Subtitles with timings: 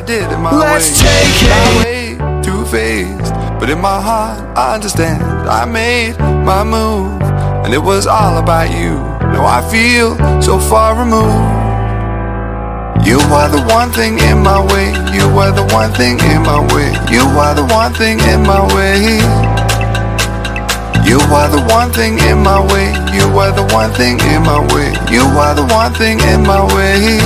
[0.00, 1.12] I did it my Let's way.
[1.12, 1.52] Take it.
[1.52, 3.34] My way, too faced.
[3.60, 5.20] But in my heart, I understand.
[5.44, 8.96] I made my move, and it was all about you.
[9.28, 11.52] Now I feel so far removed.
[13.04, 14.88] You are the one thing in my way.
[15.12, 16.96] You are the one thing in my way.
[17.12, 19.20] You are the one thing in my way.
[21.04, 22.88] You are the one thing in my way.
[23.12, 24.96] You are the one thing in my way.
[25.12, 27.20] You are the one thing in my way.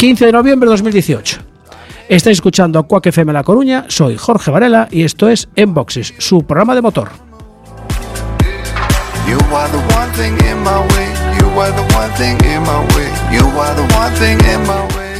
[0.00, 1.40] 15 de noviembre de 2018.
[2.08, 6.42] Estáis escuchando a Quack FM La Coruña, soy Jorge Varela y esto es Enboxes, su
[6.44, 7.10] programa de motor.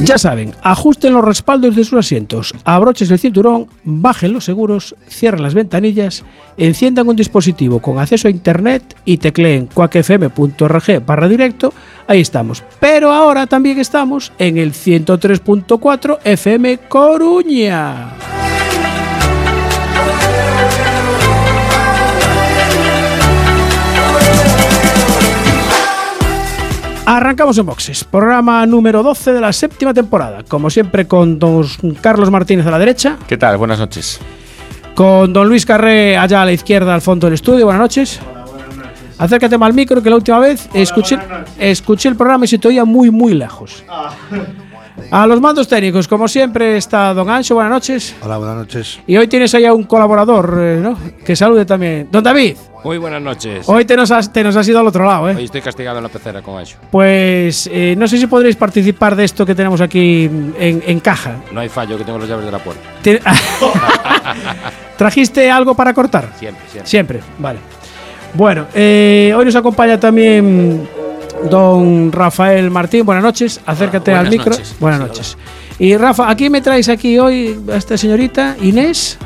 [0.03, 5.43] Ya saben, ajusten los respaldos de sus asientos, abrochen el cinturón, bajen los seguros, cierren
[5.43, 6.23] las ventanillas,
[6.57, 11.71] enciendan un dispositivo con acceso a internet y tecleen cuacfm.org barra directo.
[12.07, 12.63] Ahí estamos.
[12.79, 18.15] Pero ahora también estamos en el 103.4 FM Coruña.
[27.13, 30.43] Arrancamos en boxes, programa número 12 de la séptima temporada.
[30.47, 31.67] Como siempre, con don
[31.99, 33.17] Carlos Martínez a la derecha.
[33.27, 33.57] ¿Qué tal?
[33.57, 34.17] Buenas noches.
[34.95, 37.65] Con don Luis Carré allá a la izquierda, al fondo del estudio.
[37.65, 38.21] Buenas noches.
[38.31, 39.15] Hola, buenas noches.
[39.17, 41.19] Acércate más al micro, que la última vez escuché,
[41.59, 43.83] escuché el programa y se te oía muy, muy lejos.
[43.89, 44.13] Ah.
[45.09, 47.55] A los mandos técnicos, como siempre, está Don Ancho.
[47.55, 48.15] Buenas noches.
[48.21, 48.99] Hola, buenas noches.
[49.07, 50.97] Y hoy tienes ahí a un colaborador, eh, ¿no?
[51.25, 52.07] Que salude también.
[52.11, 52.55] Don David.
[52.83, 53.67] Muy buenas noches.
[53.69, 55.35] Hoy te nos has, te nos has ido al otro lado, ¿eh?
[55.35, 56.77] Hoy estoy castigado en la pecera con eso.
[56.89, 61.37] Pues eh, no sé si podréis participar de esto que tenemos aquí en, caja.
[61.51, 62.81] No hay fallo, que tengo las llaves de la puerta.
[64.97, 66.29] ¿Trajiste algo para cortar?
[66.37, 66.89] Siempre, siempre.
[66.89, 67.59] Siempre, vale.
[68.33, 70.87] Bueno, eh, hoy nos acompaña también
[71.49, 73.05] don Rafael Martín.
[73.05, 74.55] Buenas noches, acércate al micro.
[74.79, 75.37] Buenas noches.
[75.79, 79.17] Y Rafa, aquí me traes aquí hoy a esta señorita Inés.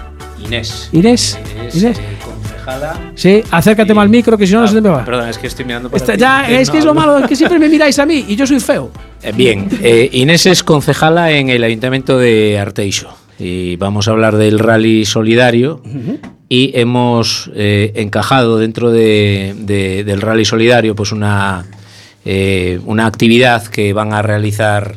[0.45, 0.89] Inés.
[0.93, 1.37] Inés.
[1.73, 1.99] Inés.
[1.99, 3.11] Eh, concejala.
[3.15, 5.03] Sí, acércate más al micro que si no, no se te me va.
[5.03, 7.59] Perdón, es que estoy mirando para Ya, es que es lo malo, es que siempre
[7.59, 8.89] me miráis a mí y yo soy feo.
[9.21, 14.37] Eh, bien, eh, Inés es concejala en el Ayuntamiento de Arteixo y vamos a hablar
[14.37, 15.81] del rally solidario
[16.47, 21.65] y hemos encajado dentro de, del rally solidario pues una
[22.27, 24.95] eh, una actividad que van a realizar,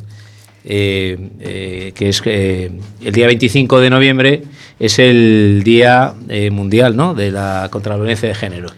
[0.64, 4.42] eh, eh, que es el día 25 de noviembre,
[4.80, 6.14] es el Día
[6.50, 7.14] Mundial ¿no?
[7.14, 8.68] de la contra la violencia de género.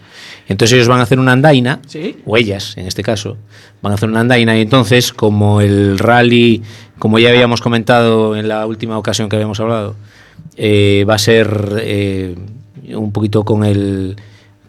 [0.49, 1.79] Entonces ellos van a hacer una andaina,
[2.25, 3.37] o ellas en este caso,
[3.81, 6.61] van a hacer una andaina y entonces como el rally,
[6.99, 9.95] como ya habíamos comentado en la última ocasión que habíamos hablado,
[10.59, 14.17] va a ser un poquito con el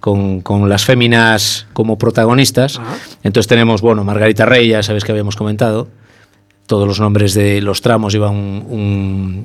[0.03, 2.81] con, las féminas como protagonistas.
[3.23, 5.89] Entonces tenemos, bueno, Margarita Rey, ya sabes que habíamos comentado.
[6.67, 9.43] Todos los nombres de los tramos iban un,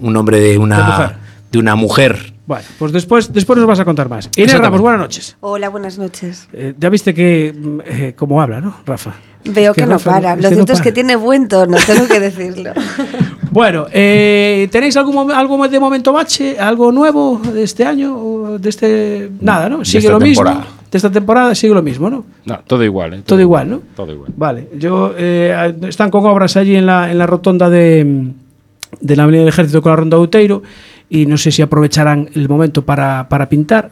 [0.00, 1.18] un, nombre de una,
[1.52, 2.32] de una mujer.
[2.46, 4.30] Bueno, pues después, después nos vas a contar más.
[4.36, 5.36] Inés Ramos, buenas noches.
[5.40, 6.48] Hola, buenas noches.
[6.52, 7.54] Eh, ya viste que,
[7.84, 9.14] eh, como habla, ¿no, Rafa?
[9.44, 10.36] Veo que, no para.
[10.36, 12.72] Lo cierto es que tiene buen tono, tengo que decirlo.
[13.50, 16.58] bueno, eh, ¿tenéis algo, algo de momento bache?
[16.58, 18.58] ¿Algo nuevo de este año?
[18.58, 19.84] de este Nada, ¿no?
[19.84, 20.44] Sigue lo mismo.
[20.90, 22.24] De esta temporada sigue lo mismo, ¿no?
[22.44, 23.14] No, todo igual.
[23.14, 23.22] ¿eh?
[23.26, 23.80] Todo, igual, ¿no?
[23.96, 24.32] Todo igual.
[24.36, 24.68] Vale.
[24.78, 28.30] Yo, eh, están con obras allí en la, en la rotonda de,
[29.00, 30.62] de la Avenida del Ejército con la Ronda de Uteiro
[31.14, 33.90] y no sé si aprovecharán el momento para, para pintar.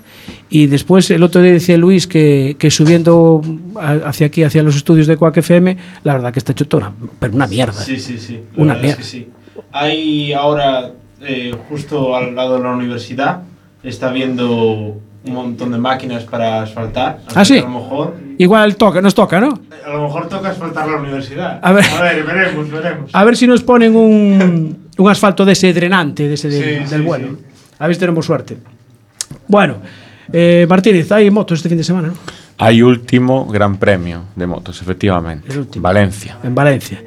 [0.51, 3.41] Y después el otro día decía Luis que, que, subiendo
[3.77, 7.11] hacia aquí, hacia los estudios de Quack FM, la verdad que está hecho toda una,
[7.21, 7.75] pero una mierda.
[7.75, 8.41] Sí, sí, sí.
[8.57, 9.05] una mierda.
[9.05, 9.29] sí.
[9.71, 10.91] Hay ahora,
[11.21, 13.43] eh, justo al lado de la universidad,
[13.85, 17.21] está viendo un montón de máquinas para asfaltar.
[17.37, 17.59] Ah, sí.
[17.59, 18.17] A lo mejor.
[18.37, 19.61] Igual toca, nos toca, ¿no?
[19.87, 21.61] A lo mejor toca asfaltar la universidad.
[21.63, 23.11] A ver, a ver veremos, veremos.
[23.15, 27.37] A ver si nos ponen un, un asfalto de ese drenante, de ese del vuelo.
[27.79, 28.57] A ver si tenemos suerte.
[29.49, 29.77] Bueno,
[30.33, 32.15] eh, Martínez, hay motos este fin de semana, ¿no?
[32.59, 35.51] Hay último gran premio de motos, efectivamente.
[35.51, 35.83] El último.
[35.83, 36.39] Valencia.
[36.43, 37.03] En Valencia.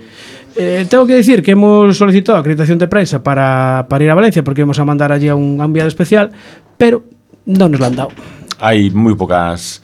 [0.55, 4.43] Eh, tengo que decir que hemos solicitado acreditación de prensa para, para ir a Valencia
[4.43, 6.31] porque vamos a mandar allí a un enviado especial,
[6.77, 7.03] pero
[7.45, 8.09] no nos la han dado.
[8.59, 9.81] Hay muy pocas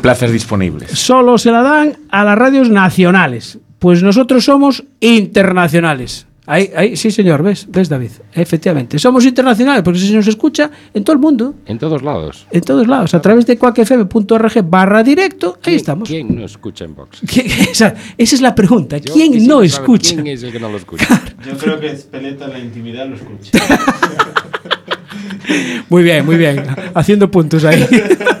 [0.00, 0.90] plazas disponibles.
[0.90, 6.26] Solo se la dan a las radios nacionales, pues nosotros somos internacionales.
[6.52, 8.10] Ahí, ahí, sí, señor, ves, ves, David.
[8.34, 12.44] Efectivamente, somos internacionales porque se nos escucha en todo el mundo, En todos lados.
[12.50, 15.58] en todos lados, a través de cuacfm.org barra directo.
[15.64, 16.08] Ahí estamos.
[16.08, 17.20] ¿Quién no escucha en Vox?
[17.24, 18.98] ¿Quién- esa, esa es la pregunta.
[18.98, 20.14] Yo ¿Quién no escucha?
[20.16, 21.06] ¿Quién es el que no lo escucha?
[21.46, 23.50] Yo creo que Speleta en la intimidad lo escucha.
[25.88, 26.64] Muy bien, muy bien.
[26.94, 27.84] Haciendo puntos ahí.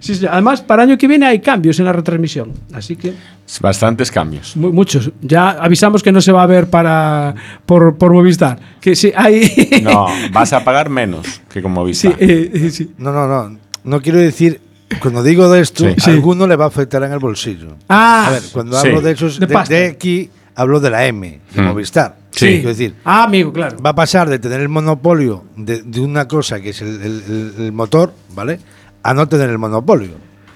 [0.00, 0.26] Sí, sí.
[0.30, 2.52] Además, para el año que viene hay cambios en la retransmisión.
[2.72, 3.12] Así que
[3.60, 4.56] Bastantes cambios.
[4.56, 5.10] mu- muchos.
[5.22, 7.34] Ya avisamos que no se va a ver para
[7.66, 8.58] por, por Movistar.
[8.80, 9.80] Que sí, hay.
[9.82, 12.16] No, vas a pagar menos que Sí, Movistar.
[12.18, 12.90] eh, eh, sí.
[12.98, 13.58] No, no, no.
[13.84, 14.60] No quiero decir.
[15.00, 15.94] Cuando digo de esto, Sí.
[15.98, 16.10] Sí.
[16.10, 17.76] a alguno le va a afectar en el bolsillo.
[17.90, 18.88] Ah, A ver, cuando Sí.
[18.88, 21.66] hablo de esos, De de, de aquí, hablo de la M, de Mm.
[21.66, 22.16] Movistar.
[22.30, 22.46] Sí.
[22.46, 23.76] Quiero decir, Ah, amigo, claro.
[23.84, 27.54] va a pasar de tener el monopolio de, de una cosa que es el- el-
[27.58, 28.60] el motor, ¿vale?
[29.08, 30.10] A no tener el monopolio.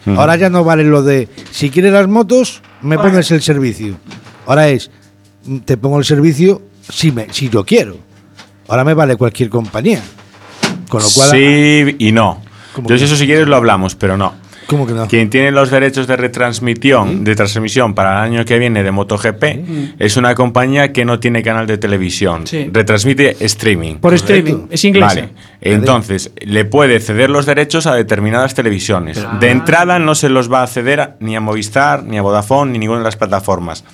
[0.06, 3.96] Ahora ya no vale lo de, si quieres las motos, me pones el servicio.
[4.46, 4.90] Ahora es,
[5.64, 7.96] te pongo el servicio si, me, si yo quiero.
[8.68, 10.02] Ahora me vale cualquier compañía.
[10.88, 12.42] Con lo cual, sí y no.
[12.74, 14.34] ¿Cómo Entonces que eso si quieres lo hablamos, pero no.
[14.66, 15.06] ¿Cómo que no?
[15.08, 19.44] Quien tiene los derechos de retransmisión, de transmisión para el año que viene de MotoGP
[19.98, 22.46] es una compañía que no tiene canal de televisión.
[22.46, 22.68] Sí.
[22.72, 23.96] Retransmite streaming.
[23.96, 24.66] Por streaming.
[24.70, 25.06] Es inglesa.
[25.06, 25.28] Vale.
[25.60, 29.24] Entonces, le puede ceder los derechos a determinadas televisiones.
[29.40, 32.72] De entrada no se los va a ceder a- ni a Movistar, ni a Vodafone,
[32.72, 33.84] ni ninguna de las plataformas.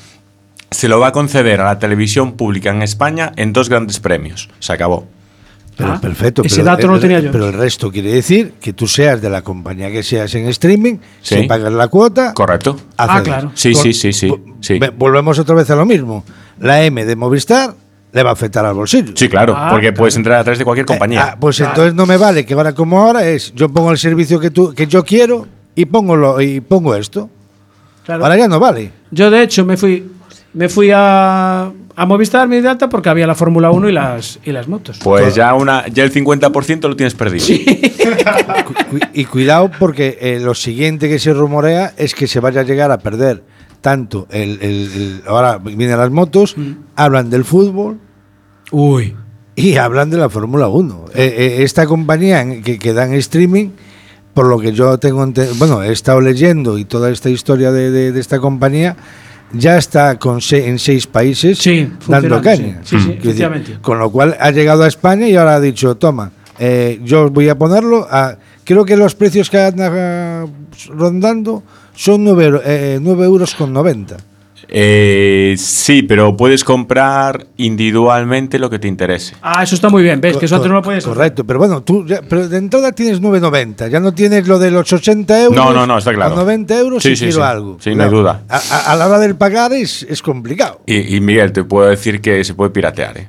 [0.70, 4.50] Se lo va a conceder a la televisión pública en España en dos grandes premios.
[4.58, 5.06] Se acabó.
[5.78, 6.42] Pero Ah, perfecto.
[6.44, 7.30] ese pero dato no lo el- tenía yo.
[7.30, 10.96] Pero el resto quiere decir que tú seas de la compañía que seas en streaming,
[11.22, 11.36] Sí.
[11.36, 12.76] si pagas la cuota, Correcto.
[12.96, 13.52] Ah, claro.
[13.54, 14.30] Sí, Con- sí, sí, sí,
[14.60, 14.78] sí.
[14.80, 16.24] ve- Volvemos otra vez a lo mismo.
[16.60, 17.74] La M de Movistar
[18.12, 19.12] le va a afectar al bolsillo.
[19.14, 19.96] Sí, claro, Ah, porque claro.
[19.98, 21.24] puedes entrar a través de cualquier Eh, compañía.
[21.32, 24.40] ah, pues entonces no me vale que ahora como ahora es yo pongo el servicio
[24.40, 25.46] que tú que yo quiero
[25.76, 27.30] y pongo lo, y pongo esto.
[28.04, 28.24] Claro.
[28.24, 28.90] Ahora ya no vale.
[29.12, 30.10] Yo, de hecho, me fui,
[30.54, 34.52] me fui a, a Movistar mi data porque había la Fórmula 1 y las, y
[34.52, 35.00] las motos.
[35.02, 37.44] Pues ya una ya el 50% lo tienes perdido.
[39.12, 42.90] Y cuidado porque eh, lo siguiente que se rumorea es que se vaya a llegar
[42.90, 43.42] a perder
[43.80, 46.72] tanto el, el- el- ahora vienen las motos, Mm.
[46.96, 47.98] hablan del fútbol
[48.72, 49.14] Uy.
[49.54, 51.04] y hablan de la Fórmula 1.
[51.14, 53.70] Eh, eh, esta compañía que, que da en streaming,
[54.34, 55.26] por lo que yo tengo,
[55.58, 58.96] bueno, he estado leyendo y toda esta historia de, de- de esta compañía,
[59.52, 62.80] ya está con se- en seis países Sí, dando caña.
[62.84, 62.98] sí.
[62.98, 67.00] Sí, decir, con lo cual ha llegado a España y ahora ha dicho, toma, eh,
[67.04, 68.36] yo os voy a ponerlo a...
[68.64, 70.52] Creo que los precios que andan
[70.90, 71.62] rondando
[71.94, 74.16] son 9, euros con 90.
[74.70, 79.34] Eh, sí, pero puedes comprar individualmente lo que te interese.
[79.40, 80.20] Ah, eso está muy bien.
[80.20, 80.36] ¿Ves?
[80.36, 81.14] Que eso antes no lo puedes hacer.
[81.16, 83.88] Correcto, pero bueno, tú ya- pero de entrada tienes 9,90.
[83.88, 85.56] Ya no tienes lo de los 80 euros.
[85.56, 86.34] No, no, no, está claro.
[86.34, 87.42] A 90 euros Sí, si sí, quiero sí.
[87.42, 87.76] algo.
[87.80, 88.42] Sí, no hay Claro, duda.
[88.48, 90.80] A, a- a la hora del pagar es, es complicado.
[90.86, 93.16] Y, y, Miguel, te puedo decir que se puede piratear.
[93.18, 93.28] ¿eh?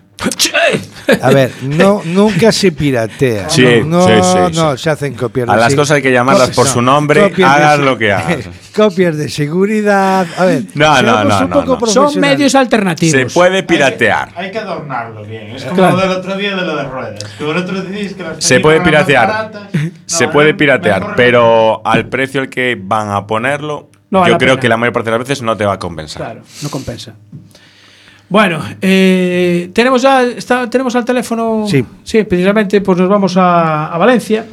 [1.21, 3.49] A ver, no, nunca se piratea.
[3.49, 4.83] Sí, no, sí, no, sí, no, sí.
[4.83, 5.47] se hacen copias.
[5.47, 8.45] de A las cosas hay que llamarlas por su nombre, de hagas lo que hagas.
[8.75, 10.27] copias de seguridad.
[10.37, 11.87] A ver, No, no, no, un no, poco no.
[11.91, 13.11] Son medios alternativos.
[13.19, 14.31] Se puede piratear.
[14.35, 15.55] Hay que adornarlo bien.
[15.55, 15.95] Es como Claro.
[15.97, 17.23] lo del otro día de lo de ruedas.
[17.37, 19.51] Que vosotros decís que las Se puede piratear.
[20.05, 24.59] Se puede piratear, pero al precio al que van a ponerlo, yo creo pena.
[24.59, 26.23] que la mayor parte de las veces no te va a compensar.
[26.23, 27.13] Claro, no compensa.
[28.29, 31.65] Bueno, eh, tenemos ya está, tenemos al teléfono.
[31.67, 31.83] Sí.
[32.03, 34.45] Sí, precisamente pues nos vamos a, a Valencia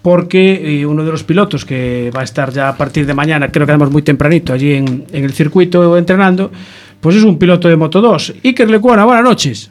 [0.00, 3.48] porque eh, uno de los pilotos que va a estar ya a partir de mañana,
[3.50, 6.50] creo que además muy tempranito allí en, en el circuito entrenando,
[7.00, 8.34] pues es un piloto de Moto 2.
[8.44, 9.70] Iker Lecuona, buenas noches.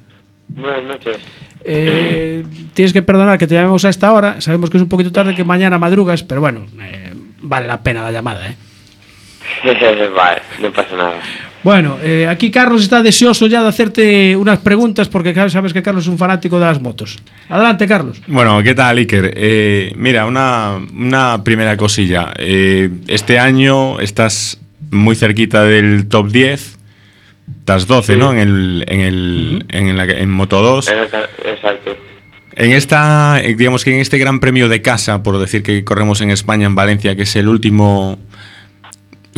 [0.50, 1.18] Buenas noches.
[1.64, 4.40] Eh, tienes que perdonar que te llamemos a esta hora.
[4.40, 8.04] Sabemos que es un poquito tarde, que mañana madrugas, pero bueno, eh, vale la pena
[8.04, 8.48] la llamada.
[8.48, 8.56] ¿eh?
[10.16, 11.20] vale, no pasa nada.
[11.64, 16.04] Bueno, eh, aquí Carlos está deseoso ya de hacerte unas preguntas porque sabes que Carlos
[16.06, 17.18] es un fanático de las motos.
[17.50, 18.22] Adelante, Carlos.
[18.28, 19.34] Bueno, ¿qué tal, Iker?
[19.36, 22.34] Eh, mira, una, una primera cosilla.
[22.38, 24.60] Eh, este año estás
[24.92, 26.78] muy cerquita del top 10.
[27.60, 28.20] Estás 12, Sí.
[28.20, 28.32] ¿no?
[28.32, 30.88] En, el, en, el, en, la- en Moto 2.
[30.90, 31.98] Exacto.
[32.56, 36.22] En esta, eh, digamos que en este gran premio de casa, por decir que corremos
[36.22, 38.18] en España, en Valencia, que es el último,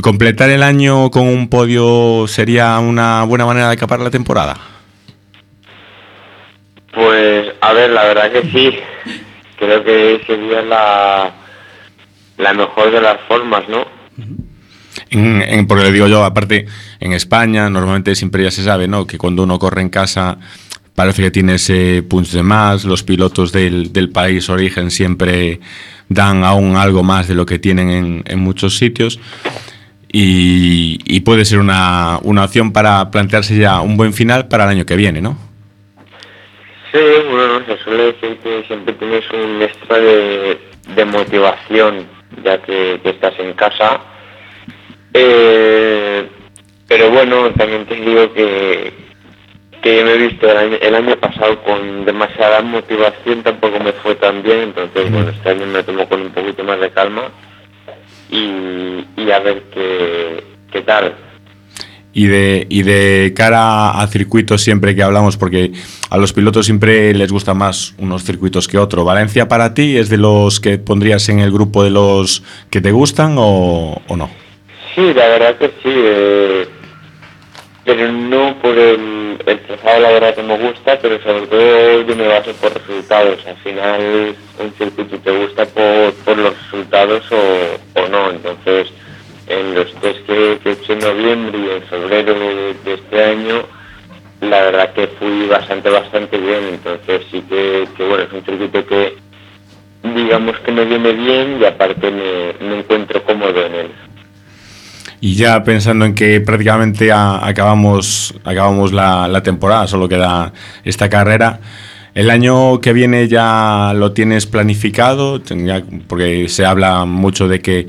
[0.02, 4.58] completar el año con un podio sería una buena manera de acabar la temporada.
[6.94, 8.76] Pues, a ver, la verdad que sí.
[9.58, 11.32] creo que sería la,
[12.38, 13.86] la mejor de las formas, ¿no?
[15.12, 16.66] En, en- porque le digo yo, aparte,
[17.00, 19.06] en España normalmente siempre ya se sabe, ¿no?
[19.06, 20.38] Que cuando uno corre en casa
[20.96, 25.60] parece que tiene ese punch de más, los pilotos del, del país origen siempre
[26.10, 29.20] dan aún algo más de lo que tienen en, en muchos sitios
[30.12, 34.72] y, y puede ser una, una opción para plantearse ya un buen final para el
[34.72, 35.38] año que viene, ¿no?
[36.92, 37.00] Sí,
[37.30, 40.60] bueno, se suele decir que siempre tienes un extra de,
[40.96, 42.08] de motivación
[42.44, 44.00] ya que, que estás en casa.
[45.14, 46.28] Eh,
[46.88, 48.92] pero bueno, también te digo que,
[49.84, 54.16] que me he visto el año, el año pasado con demasiada motivación, tampoco me fue
[54.16, 57.30] tan bien, entonces bueno, este año me tomo con un poquito más de calma
[58.32, 61.16] y, y a ver qué, qué tal.
[62.12, 65.72] Y de, y de cara a circuitos siempre que hablamos, porque
[66.10, 69.06] a los pilotos siempre les gustan más unos circuitos que otro.
[69.06, 72.92] ¿Valencia para ti es de los que pondrías en el grupo de los que te
[72.92, 74.30] gustan o, o no?
[74.96, 76.59] Sí, la verdad que sí, eh,
[77.90, 82.16] pero no por el, el trazado, la verdad que me gusta, pero sobre todo yo
[82.16, 83.40] me baso por resultados.
[83.48, 88.30] Al final un circuito te gusta por, por los resultados o, o no.
[88.30, 88.94] Entonces,
[89.48, 93.24] en los test que, que he hecho en noviembre y en febrero de, de este
[93.24, 93.64] año,
[94.42, 96.66] la verdad que fui bastante, bastante bien.
[96.74, 99.16] Entonces sí que, que bueno, es un circuito que
[100.04, 103.92] digamos que me viene bien y aparte me, me encuentro cómodo en él.
[105.22, 111.60] Y ya pensando en que prácticamente acabamos, acabamos la, temporada, solo queda esta carrera.
[112.16, 115.42] ¿El año que viene ya lo tienes planificado?
[116.08, 117.88] Porque se habla mucho de que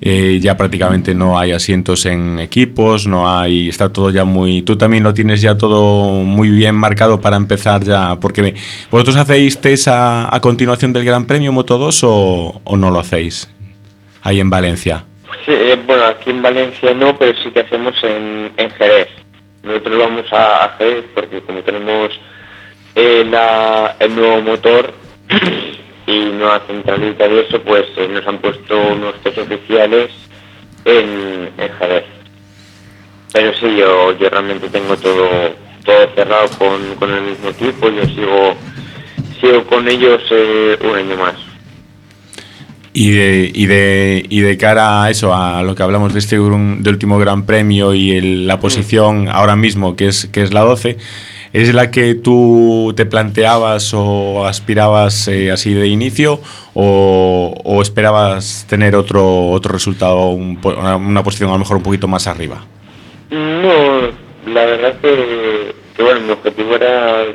[0.00, 4.62] eh, ya prácticamente no hay asientos en equipos, no hay, está todo ya muy...
[4.62, 8.54] Tú también lo tienes ya todo muy bien marcado para empezar ya, porque
[8.90, 13.48] vosotros hacéis test a, continuación del Gran Premio Moto 2 o, o no lo hacéis
[14.22, 15.07] ahí en Valencia.
[15.44, 19.08] Sí, eh, bueno, aquí en Valencia no, pero sí que hacemos en, en Jerez.
[19.62, 22.10] Nosotros vamos a, a Jerez porque como tenemos
[22.94, 24.92] eh, la- el nuevo motor
[26.06, 30.10] y nueva centralita y eso, pues eh, nos han puesto unos test oficiales
[30.84, 32.04] en, en Jerez.
[33.32, 35.28] Pero sí, yo, yo realmente tengo todo,
[35.84, 38.56] todo cerrado con, con el mismo equipo, yo sigo,
[39.40, 40.22] sigo con ellos
[40.80, 41.34] un año más.
[43.00, 46.34] Y de, y, de, y de cara a eso, a lo que hablamos de este
[46.36, 50.62] de último Gran Premio y el- la posición ahora mismo, que es, que es la
[50.62, 50.96] 12,
[51.52, 56.40] ¿es la que tú te planteabas o aspirabas eh, así de inicio
[56.74, 62.08] o, o esperabas tener otro, otro resultado, un una posición a lo mejor un poquito
[62.08, 62.64] más arriba?
[63.30, 64.08] No,
[64.52, 67.26] la verdad que, que, bueno, mi objetivo era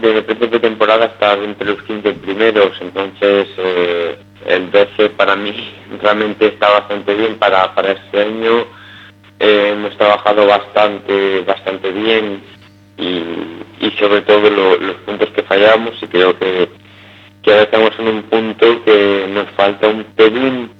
[0.00, 5.74] desde principio de temporada estar entre los 15 primeros, entonces eh, el 12 para mí
[6.00, 8.64] realmente está bastante bien para, para este año.
[9.38, 12.42] Eh, hemos trabajado bastante, bastante bien
[12.96, 13.22] y,
[13.80, 16.68] y sobre todo lo- los puntos que fallamos y creo que,
[17.42, 20.70] que ahora estamos en un punto que nos falta un pelín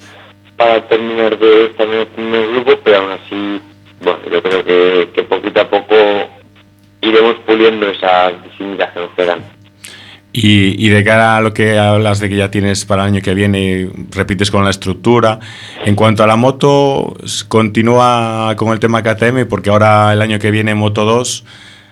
[0.57, 3.61] para terminar de estar en el primer grupo, pero aún así,
[4.00, 5.95] bueno, yo creo que, que poquito a poco
[7.02, 9.40] iremos puliendo esas disciplinas que nos quedan.
[10.32, 13.21] Y, y de cara a lo que hablas de que ya tienes para el año
[13.23, 15.38] que viene, repites con la estructura.
[15.85, 17.14] En cuanto a la moto,
[17.49, 21.44] continúa con el tema KTM, porque ahora el año que viene Moto 2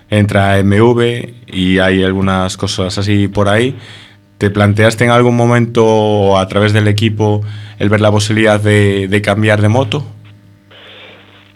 [0.09, 3.75] entra MV y hay algunas cosas así por ahí.
[4.39, 7.41] ¿Te planteaste en algún momento a través del equipo
[7.77, 10.03] el ver la posibilidad de, de cambiar de moto?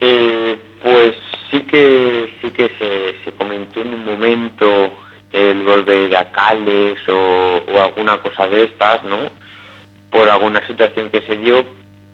[0.02, 1.16] Eh, pues
[1.56, 4.94] sí que sí que se, comentó en un momento
[5.32, 9.30] el volver a Cales o, alguna cosa de estas, ¿no?
[10.10, 11.66] Por alguna situación que se dio,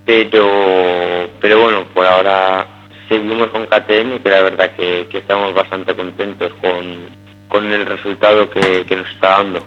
[0.06, 2.68] pero pero bueno, por ahora
[3.10, 7.10] seguimos con KTM que la verdad que, estamos bastante contentos con,
[7.48, 9.66] con el resultado que nos está dando.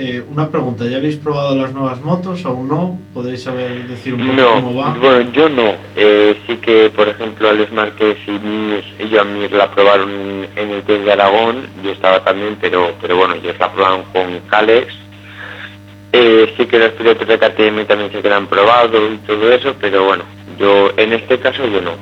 [0.00, 3.00] Eh, una pregunta, ¿ya habéis probado las nuevas motos o no?
[3.12, 4.94] ¿Podéis saber decir un poco No, cómo va?
[4.94, 5.72] bueno, yo no.
[5.96, 10.82] Eh, sí que, por ejemplo, Alex Márquez y, Mir, y Joan la probaron en el
[10.84, 14.86] test de Aragón, yo estaba también, pero, pero bueno, ellos la probaron con Calex.
[16.12, 19.52] Eh, sí que los pilotos de KTM también se que la han probado y todo
[19.52, 20.22] eso, pero bueno,
[20.60, 21.94] yo en este caso yo no.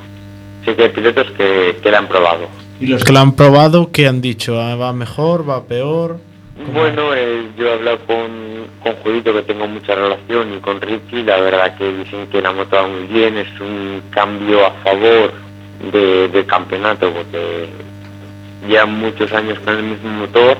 [0.63, 2.47] Sí que hay pilotos que, que la han probado.
[2.79, 4.61] ¿Y los que la han probado, qué han dicho?
[4.61, 5.49] Ah, ¿Va mejor?
[5.49, 6.19] ¿Va peor?
[6.65, 11.21] Bueno, eh, yo he hablado con, con Judito, que tengo mucha relación, y con Ricky,
[11.21, 15.33] la verdad que dicen que la moto va muy bien, es un cambio a favor
[15.91, 17.67] de, del campeonato, porque
[18.67, 20.57] llevan muchos años con el mismo motor,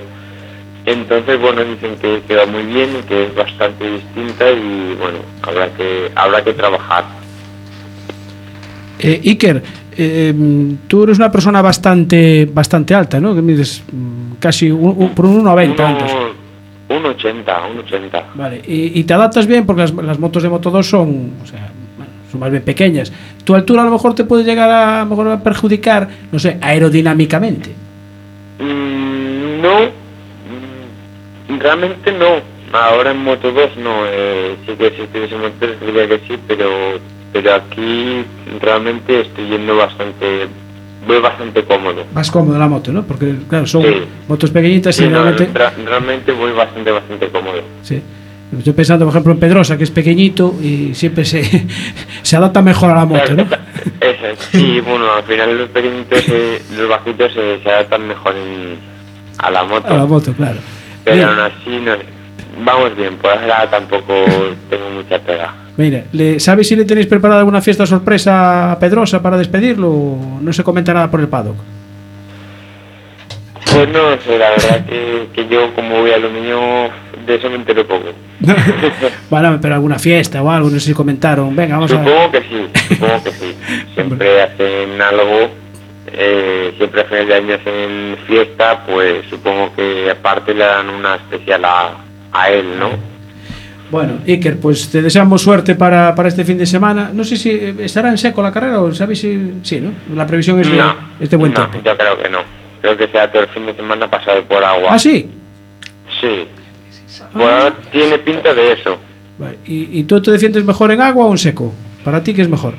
[0.86, 5.68] Entonces, bueno, dicen que queda muy bien y que es bastante distinta y bueno, habrá
[5.74, 7.04] que habrá que trabajar.
[9.00, 9.62] Eh, Iker,
[9.98, 10.34] eh,
[10.88, 13.34] tú eres una persona bastante bastante alta, ¿no?
[13.36, 16.12] Que mides mm, casi un, un- por un 1,90 antes.
[16.90, 18.24] Un 80, un 80.
[18.36, 21.46] Vale, y, y te adaptas bien porque las, las motos de Moto 2 son, o
[21.46, 21.70] sea,
[22.32, 23.12] son más bien pequeñas.
[23.44, 26.58] Tu altura a lo mejor te puede llegar a, a mejor a perjudicar, no sé,
[26.62, 27.72] aerodinámicamente.
[28.60, 29.80] Mm, no,
[31.50, 32.58] mm, realmente no.
[32.78, 34.06] Ahora en Moto 2 no.
[34.06, 36.68] Eh, sí que si estuviese en Moto 3 diría que sí, pero,
[37.34, 38.24] pero aquí
[38.62, 40.48] realmente estoy yendo bastante,
[41.08, 42.04] voy bastante cómodo.
[42.14, 43.04] Más cómodo la moto, ¿no?
[43.04, 43.90] Porque, claro, son Sí.
[44.28, 45.50] motos pequeñitas y no, realmente...
[45.86, 47.62] realmente voy bastante, bastante cómodo.
[47.84, 48.02] Sí.
[48.58, 51.44] Estoy pensando, por ejemplo, en Pedrosa, que es pequeñito y siempre se,
[52.22, 53.44] se adapta mejor a la moto, ¿no?
[54.00, 58.78] Eso, sí, bueno, al final los pequeñitos, eh, los bajitos eh, se adaptan mejor en-
[59.40, 59.88] a la moto.
[59.94, 60.60] A la moto, claro.
[61.04, 61.94] Pero aún así, no,
[62.66, 64.14] vamos bien, por ahora tampoco
[64.70, 65.54] tengo mucha pega.
[65.78, 70.40] Mira, ¿le- ¿sabes si le tenéis preparada alguna fiesta sorpresa a Pedrosa para despedirlo o
[70.42, 71.56] no se comenta nada por el paddock?
[73.72, 76.90] Pues no sé, la verdad que, que yo como voy al mío,
[77.26, 78.06] de eso me entero poco.
[79.30, 81.54] Bueno, pero alguna fiesta o algo, no sé si comentaron.
[81.56, 83.56] Venga, vamos a Supongo que sí, supongo que sí.
[83.94, 85.50] Siempre hacen algo,
[86.14, 91.16] eh, siempre a final de año hacen fiesta, pues supongo que aparte le dan una
[91.16, 91.92] especial a,
[92.32, 92.90] a él, ¿no?
[93.90, 97.12] Bueno, Iker, pues te deseamos suerte para, para este fin de semana.
[97.14, 99.54] No sé si eh, estará en seco la carrera o sabéis si.
[99.64, 99.92] Sí, ¿no?
[100.16, 101.90] La previsión es No, de buen no, tiempo.
[101.90, 102.40] yo creo que no.
[102.82, 104.90] Creo que sea todo el fin de semana pasado por agua.
[104.92, 105.30] Ah, sí.
[106.20, 106.48] Sí.
[107.34, 108.98] Por ahora tiene pinta de eso.
[109.40, 111.74] Vale, ¿Y, y tú te defiendes mejor en agua o en seco?
[112.04, 112.74] Para ti, ¿qué es mejor?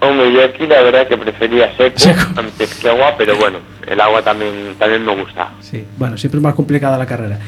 [0.00, 2.20] Hombre, yo aquí la verdad que prefería seco, Seco.
[2.36, 5.50] antes que agua, pero bueno, el agua también, también me gusta.
[5.60, 7.38] Sí, bueno, siempre es más complicada la carrera.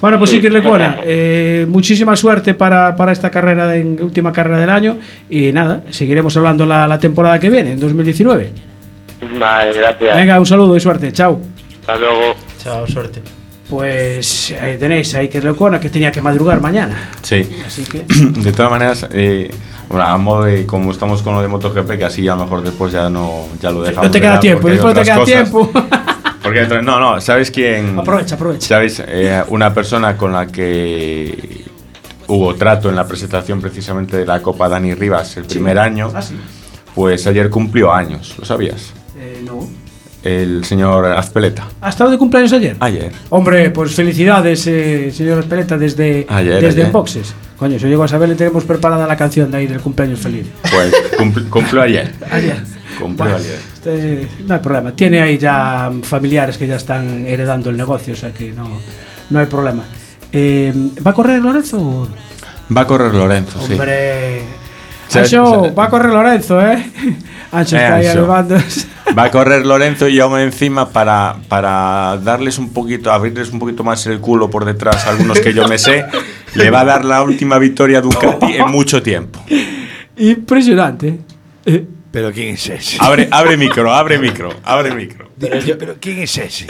[0.00, 0.36] Bueno, pues Sí.
[0.36, 4.98] Iker Lecuona, eh, muchísima suerte para, para esta carrera, de, última carrera del año.
[5.28, 8.52] Y nada, seguiremos hablando la, la temporada que viene, en 2019.
[9.38, 10.16] Vale, gracias.
[10.16, 11.12] Venga, un saludo y suerte.
[11.12, 11.40] Chao.
[11.80, 12.34] Hasta luego.
[12.62, 13.20] Chao, suerte.
[13.68, 17.10] Pues ahí tenéis a Iker Lecuona, que tenía que madrugar mañana.
[17.22, 17.48] Sí.
[17.64, 18.00] Así que.
[18.40, 19.50] De todas maneras, eh,
[19.88, 22.62] bueno, a modo de como estamos con lo de MotoGP, que así a lo mejor
[22.62, 24.04] después ya no ya lo dejamos.
[24.04, 25.34] No te de queda lado, tiempo, después te otras queda cosas.
[25.34, 25.72] tiempo.
[26.54, 27.98] Porque no, no, ¿sabes quién?
[27.98, 28.66] Aprovecha, aprovecha.
[28.66, 29.02] ¿Sabes?
[29.06, 31.64] Eh, una persona con la que
[32.28, 36.22] hubo trato en la presentación precisamente de la Copa Dani Rivas el primer año, Ah,
[36.22, 36.36] sí.
[36.94, 38.92] pues ayer cumplió años, ¿lo sabías?
[39.18, 39.66] Eh, no.
[40.22, 41.66] El señor Azpeleta.
[41.80, 42.76] ¿Ha estado de cumpleaños ayer?
[42.80, 43.10] Ayer.
[43.30, 46.92] Hombre, pues felicidades, eh, señor Peleta, desde, Ayer, desde ayer.
[46.92, 47.34] Boxes.
[47.56, 50.20] Coño, si yo llego a saber, le tenemos preparada la canción de ahí del cumpleaños
[50.20, 50.46] feliz.
[50.70, 52.12] Pues cumpl- cumplió ayer.
[52.30, 52.56] Ayer.
[53.00, 53.58] Cumplió Bueno, ayer.
[53.80, 54.92] Este, no hay problema.
[54.92, 58.68] Tiene ahí ya familiares que ya están heredando el negocio, o sea que no,
[59.30, 59.84] no hay problema.
[60.32, 60.72] Eh,
[61.04, 62.08] ¿Va a correr Lorenzo?
[62.76, 63.72] Va a correr Lorenzo, sí.
[63.72, 64.42] Hombre.
[65.08, 66.84] ¿Sabes- Ancho, va a correr Lorenzo, ¿eh?
[67.52, 68.26] Ancho Eh, está ahí Ancho.
[69.18, 73.82] Va a correr Lorenzo y aún encima para, para darles un poquito, abrirles un poquito
[73.82, 76.04] más el culo por detrás a algunos que yo me sé,
[76.54, 79.40] le va a dar la última victoria a Ducati en mucho tiempo.
[80.16, 81.18] Impresionante.
[81.66, 82.96] Eh, Pero ¿quién es ese?
[83.00, 85.30] Abre, abre micro, abre micro, abre micro.
[85.38, 86.66] Pero, ¿quién es ese?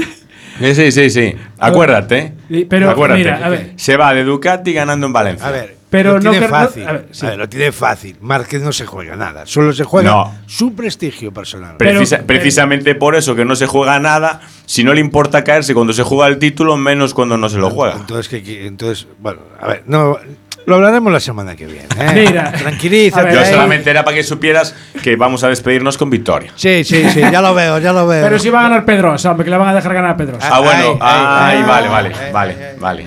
[0.61, 1.35] Sí, sí, sí, sí.
[1.59, 2.35] Acuérdate.
[2.69, 3.19] Pero, Acuérdate.
[3.19, 3.73] mira, a ver.
[3.77, 5.47] Se va de Ducati ganando en Valencia.
[5.47, 6.87] A ver, Pero lo no tiene que- no- fácil.
[6.87, 7.25] a ver, sí.
[7.27, 8.17] A ver, lo tiene fácil.
[8.21, 9.47] Márquez no se juega nada.
[9.47, 10.35] Solo se juega No.
[10.47, 11.79] su prestigio personal.
[11.79, 14.43] Precisa- pero- precisamente por eso que no se juega nada.
[14.67, 17.71] Si no le importa caerse cuando se juega el título, menos cuando no se lo
[17.71, 17.95] juega.
[17.97, 20.19] Entonces, ¿qué- qué- entonces, bueno, a ver, no,
[20.67, 21.89] lo hablaremos la semana que viene.
[21.99, 22.27] ¿eh?
[22.29, 22.53] Mira.
[22.53, 23.25] tranquilízate.
[23.27, 26.53] Ver, Yo ahí- solamente era para que supieras que vamos a despedirnos con victoria.
[26.55, 28.23] Sí, sí, sí, ya lo veo, ya lo veo.
[28.23, 30.49] Pero si va a ganar Pedrosa, hombre, que le van a dejar ganar a Pedrosa.
[30.51, 33.07] Ah, bueno, Ay, ay, ay, vale, ay, vale, ay, vale, ay, vale.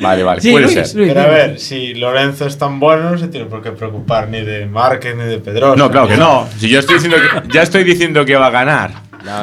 [0.00, 0.96] Vale, vale, Sí, puede Luis, ser.
[0.96, 1.36] Luis, Pero a Luis.
[1.36, 5.14] ver, si Lorenzo es tan bueno, no se tiene por qué preocupar ni de Márquez
[5.14, 5.76] ni de Pedrosa.
[5.76, 6.48] No, claro que no.
[6.58, 8.90] Si yo estoy diciendo que, ya estoy diciendo que va a ganar.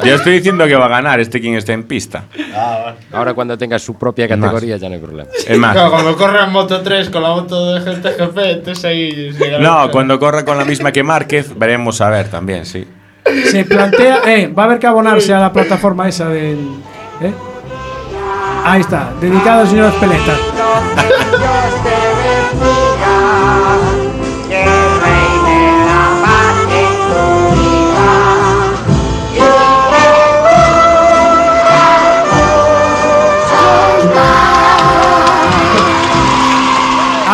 [0.03, 2.25] Ya estoy diciendo que va a ganar este quien esté en pista.
[2.55, 2.93] Ah.
[3.11, 4.39] Ahora cuando tenga su propia más.
[4.39, 5.29] categoría ya no hay problema.
[5.47, 9.31] Es más, Claro, cuando corre en Moto 3 con la moto de GTGP, entonces ahí.
[9.59, 12.87] no, cuando corra con la misma que Márquez, veremos a ver también, sí.
[13.45, 16.53] Se plantea, eh, va a haber que abonarse a la plataforma esa de.
[16.53, 17.33] ¿eh?
[18.65, 20.33] Ahí está, dedicado al señor Espeleta.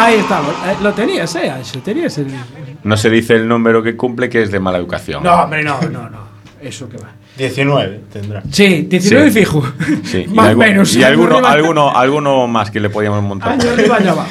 [0.06, 2.28] Ahí está, lo, eh, lo tenías, eh, Ancho, tenías el.
[2.84, 5.24] No se dice el número que cumple, que es de mala educación.
[5.24, 6.20] No, hombre, no, no, no.
[6.62, 7.10] Eso que va.
[7.38, 8.44] 19 tendrá.
[8.52, 9.40] Sí, 19 Sí.
[9.40, 9.64] fijo.
[10.04, 10.96] Sí, Más o algu- menos.
[10.96, 13.54] Y alguno, alguno, alguno más que le podíamos montar.
[13.54, 14.30] Año arriba, año abajo.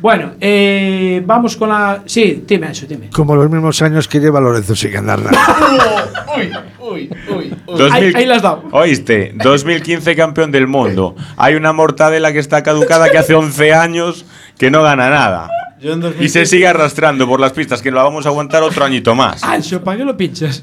[0.00, 2.02] Bueno, eh, vamos con la.
[2.06, 3.10] Sí, dime, Ancho, dime.
[3.10, 6.16] Como los mismos años que lleva Lorenzo sin ganar nada.
[6.36, 7.54] Uy, uy, uy.
[7.66, 8.64] 2000 Ahí- ahí la has dado.
[8.72, 11.14] Oíste, 2015 campeón del mundo.
[11.36, 14.24] Hay una mortadela que está caducada que hace 11 años
[14.62, 15.50] que no gana nada.
[15.80, 18.62] Yo en Y 2015 se sigue arrastrando por las pistas que la vamos a aguantar
[18.62, 19.42] otro añito más.
[19.42, 20.62] Ancho, ¿para qué lo pinchas?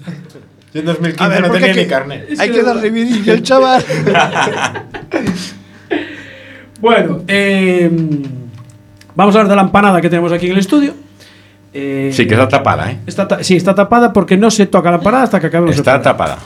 [0.74, 2.40] Yo en 2015 A ver, no tenía hay ni que- carnet.
[2.40, 3.84] Hay que darle vidillo al chaval.
[6.80, 7.92] Bueno, eh,
[9.14, 10.94] vamos a hablar de la empanada que tenemos aquí en el estudio.
[11.74, 13.00] Eh, Sí, que está tapada, ¿eh?
[13.06, 15.80] Está ta- sí, está tapada porque no se toca la empanada hasta que acabemos el
[15.82, 16.38] Está tapada.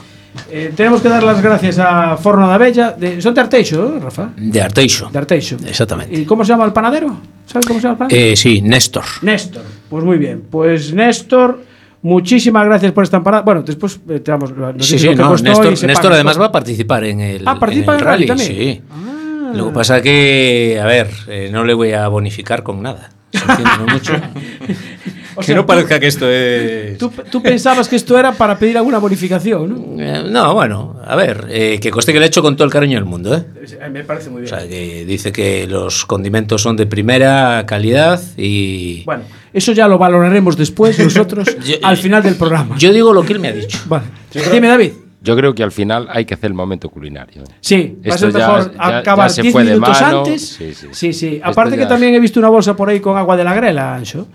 [0.50, 2.92] Eh, tenemos que dar las gracias a Forno da Bella.
[2.92, 4.30] De, son de Arteixo, ¿eh, Rafa?
[4.36, 5.08] De Arteixo.
[5.10, 5.56] De Arteixo.
[5.66, 6.14] Exactamente.
[6.14, 7.16] ¿Y cómo se llama el panadero?
[7.46, 8.32] ¿Sabes cómo se llama el panadero?
[8.32, 9.04] Eh, sí, Néstor.
[9.22, 9.62] Néstor.
[9.88, 10.42] Pues muy bien.
[10.50, 11.62] Pues Néstor,
[12.02, 13.42] muchísimas gracias por esta empanada.
[13.42, 14.56] Bueno, después eh, te damos.
[14.56, 17.46] nos Sí, sí, que no, Néstor, se Néstor paga además va a participar en el,
[17.46, 18.82] Ah, participa en el rally también.
[18.90, 19.50] Ah.
[19.52, 19.58] Sí.
[19.58, 21.08] Lo que pasa que, a ver,
[21.52, 23.10] no le voy a bonificar con nada.
[23.30, 24.12] sintiéndolo mucho.
[25.36, 26.96] O que sea, no tú- parezca que esto es.
[26.98, 30.02] Tú, tú pensabas que esto era para pedir alguna bonificación, ¿no?
[30.02, 32.70] Eh, no, bueno, a ver, eh, que coste que le he hecho con todo el
[32.72, 33.44] cariño del mundo, ¿eh?
[33.80, 34.48] Eh, Me parece muy O bien.
[34.48, 39.02] sea, que dice que los condimentos son de primera calidad y.
[39.04, 42.76] Bueno, eso ya lo valoraremos después nosotros Yo- al final del programa.
[42.78, 43.78] Yo digo lo que él me ha dicho.
[43.86, 44.04] Vale.
[44.52, 44.92] Dime, David.
[45.22, 47.42] Yo creo que al final hay que hacer el momento culinario.
[47.44, 47.46] ¿eh?
[47.60, 50.00] Sí, va a Esto ser ya- mejor ya- acabar ya se 10 fue de minutos
[50.02, 50.18] mano.
[50.18, 50.48] antes.
[50.48, 50.86] Sí, sí.
[50.92, 51.12] sí.
[51.14, 51.40] sí.
[51.42, 53.94] Aparte que ya- también he visto una bolsa por ahí con agua de la grela,
[53.94, 54.28] Ancho.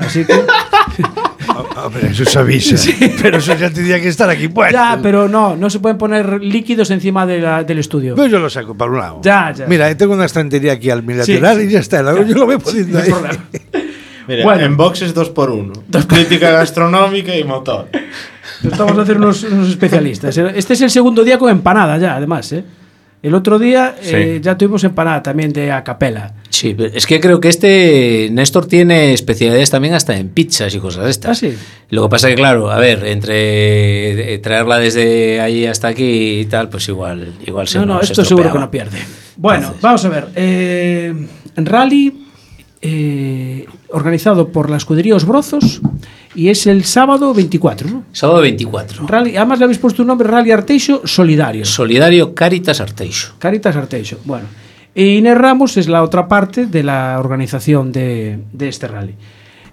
[0.00, 0.34] Así que.
[1.84, 2.76] Hombre, eso se avisa.
[3.22, 4.76] Pero eso ya tendría que estar aquí puesto.
[4.76, 8.14] ya, pero no, no se pueden poner líquidos encima de la- del estudio.
[8.14, 9.20] Pero yo lo saco para un lado.
[9.22, 9.66] Ya, ya.
[9.66, 11.68] Mira, tengo una estantería aquí al mi lateral Sí, sí.
[11.68, 12.02] y ya está.
[12.02, 13.10] Yo lo voy poniendo No hay ahí.
[13.12, 13.44] problema.
[14.28, 14.64] Mira, Bueno.
[14.64, 16.06] en boxes 2x1.
[16.06, 17.88] Crítica gastronómica y motor.
[18.62, 20.36] Estamos a hacer unos, unos especialistas.
[20.36, 22.62] Este es el segundo día con empanada ya, además, ¿eh?
[23.22, 26.34] El otro día eh, ya tuvimos empanada también de a capela.
[26.48, 31.04] Sí, es que creo que este Néstor tiene especialidades también hasta en pizzas y cosas
[31.04, 31.30] de estas.
[31.30, 31.54] ¿Ah, sí?
[31.90, 36.44] Lo que pasa que, claro, a ver, entre eh, traerla desde allí hasta aquí y
[36.46, 38.98] tal, pues igual, igual se No, no, esto seguro que no pierde.
[39.36, 40.28] Bueno, vamos a ver.
[40.34, 41.14] eh,
[41.56, 42.26] rally
[42.80, 45.80] eh, organizado por la escudería Os Brozos
[46.34, 48.04] y es el sábado 24, ¿no?
[48.12, 49.06] Sábado 24.
[49.06, 51.64] Rally, además le habéis puesto un nombre Rally Arteixo Solidario.
[51.64, 53.34] Solidario Caritas Arteixo.
[53.38, 54.18] Caritas Arteixo.
[54.24, 54.46] Bueno.
[54.94, 59.14] E Inés Ramos es la otra parte de la organización de, de este rally.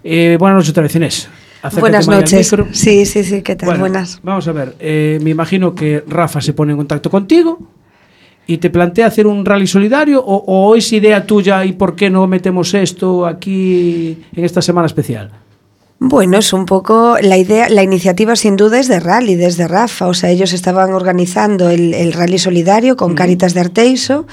[0.04, 1.28] Eh, buenas noches otra vez, Inés.
[1.60, 2.54] Acércate Buenas noches.
[2.70, 3.66] Sí, sí, sí, ¿qué tal?
[3.66, 4.20] Bueno, Buenas.
[4.22, 4.76] Vamos a ver.
[4.78, 7.58] eh, me imagino que Rafa se pone en contacto contigo
[8.48, 12.08] y te plantea hacer un rally solidario o, o es idea tuya y por qué
[12.08, 15.30] no metemos esto aquí en esta semana especial.
[16.00, 20.06] Bueno, es un poco la idea, la iniciativa sin duda es de Rally, desde Rafa.
[20.06, 24.26] O sea, ellos estaban organizando el, el Rally Solidario con Caritas de Arteiso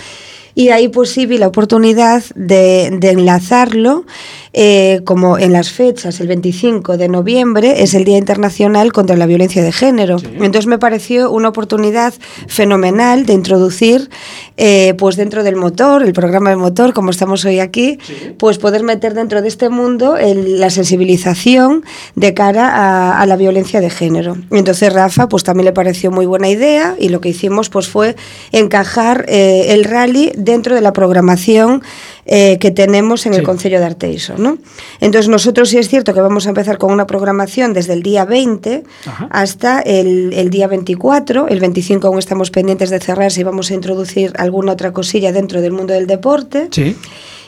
[0.55, 4.05] y ahí pues sí vi la oportunidad de, de enlazarlo
[4.53, 9.25] eh, como en las fechas, el 25 de noviembre es el Día Internacional contra la
[9.25, 10.15] Violencia de Género.
[10.23, 12.13] Entonces me pareció una oportunidad
[12.47, 14.09] fenomenal de introducir
[14.55, 17.99] eh, pues dentro del motor, el programa de motor, como estamos hoy aquí,
[18.37, 21.83] pues poder meter dentro de este mundo el- la sensibilización
[22.15, 24.37] de cara a, a la violencia de género.
[24.51, 28.15] Entonces Rafa pues también le pareció muy buena idea y lo que hicimos pues fue
[28.53, 31.83] encajar eh, el rally dentro de la programación
[32.25, 34.35] eh, que tenemos en el Concello de Arteiso.
[34.37, 34.57] ¿no?
[35.01, 38.23] Entonces nosotros sí es cierto que vamos a empezar con una programación desde el día
[38.25, 39.27] 20 Ajá.
[39.31, 41.47] hasta el, el día 24.
[41.47, 45.61] El 25 aún estamos pendientes de cerrar si vamos a introducir alguna otra cosilla dentro
[45.61, 46.69] del mundo del deporte.
[46.71, 46.95] Sí.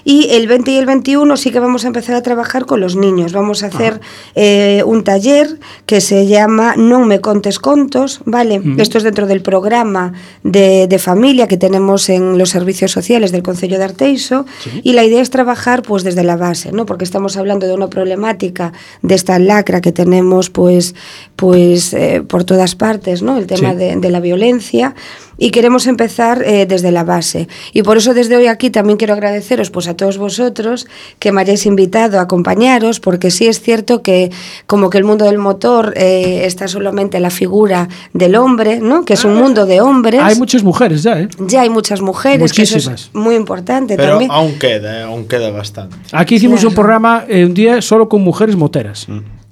[0.03, 2.95] Y el 20 y el 21 sí que vamos a empezar a trabajar con los
[2.95, 3.33] niños.
[3.33, 3.99] Vamos a hacer
[4.35, 8.61] eh, un taller que se llama No me contes contos, ¿vale?
[8.77, 13.43] Esto es dentro del programa de, de familia que tenemos en los servicios sociales del
[13.43, 14.45] Concello de Arteiso.
[14.83, 16.85] Y la idea es trabajar pues desde la base, ¿no?
[16.85, 20.95] Porque estamos hablando de una problemática de esta lacra que tenemos pues,
[21.35, 23.37] pues eh, por todas partes, ¿no?
[23.37, 23.77] El tema Sí.
[23.77, 24.95] de, de la violencia
[25.37, 27.47] y queremos empezar eh, desde la base.
[27.73, 30.87] Y por eso desde hoy aquí también quiero agradeceros pues a todos vosotros
[31.19, 34.31] que me hayáis invitado a acompañaros, porque sí es cierto que
[34.65, 39.05] como que el mundo del motor eh, está solamente la figura del hombre, ¿no?
[39.05, 40.21] Que es un mundo de hombres.
[40.23, 41.27] Hay muchas mujeres ya, ¿eh?
[41.39, 43.01] ya hay muchas mujeres, que eso Muchísimas.
[43.05, 44.31] es muy importante Pero también.
[44.31, 45.95] aún queda, eh, aún queda bastante.
[46.11, 46.69] Aquí hicimos Claro.
[46.69, 49.07] un programa eh, un día solo con mujeres moteras.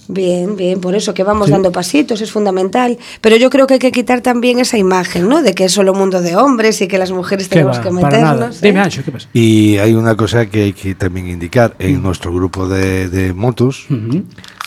[0.07, 2.97] Bien, bien, por eso que vamos dando pasitos, es fundamental.
[3.21, 5.41] Pero yo creo que hay que quitar también esa imagen, ¿no?
[5.41, 7.81] De que es solo mundo de hombres y que las mujeres ¿Qué tenemos va?
[7.81, 8.33] que Para nada.
[8.33, 8.55] meternos.
[8.57, 8.67] ¿eh?
[8.67, 9.27] Dime, Ancho, ¿qué pasa?
[9.33, 11.75] Y hay una cosa que hay que también indicar.
[11.79, 13.87] En nuestro grupo de, de motos.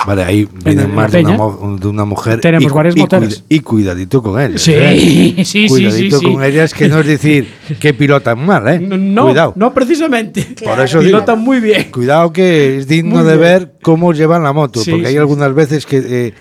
[0.06, 2.40] Vale, ahí vienen la más de una, de mujer.
[2.40, 4.62] Tenemos y, varias y, cuida- y cuidadito con ellas.
[4.62, 5.34] Sí, ¿eh?
[5.38, 6.32] sí, sí, Cuidadito sí, sí.
[6.32, 7.48] con ellas, que no es decir
[7.80, 8.78] que pilotan mal, ¿eh?
[8.78, 9.52] No, Cuidado.
[9.56, 10.46] no precisamente.
[10.64, 11.90] Por eso digo, Pilotan muy bien.
[11.90, 15.52] Cuidado que es digno de ver cómo llevan la moto, Sí, porque hay sí, algunas
[15.54, 15.98] veces que...
[15.98, 16.34] eh,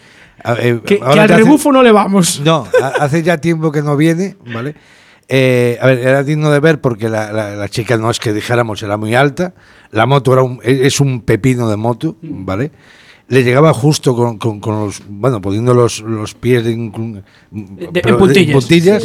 [0.59, 2.41] eh, Que, ahora que al hace- rebufo no le vamos.
[2.45, 4.75] No, ha- hace ya tiempo que no viene, ¿vale?
[5.29, 8.31] Eh, a ver, era digno de ver porque la, la- la chica no es que
[8.33, 9.55] dijéramos era muy alta,
[9.91, 12.71] la moto era un, e- es un pepino de moto, ¿vale?
[13.29, 17.23] Le llegaba justo con, con- con los, bueno, poniendo los, los pies en,
[17.91, 19.03] pero en puntillas.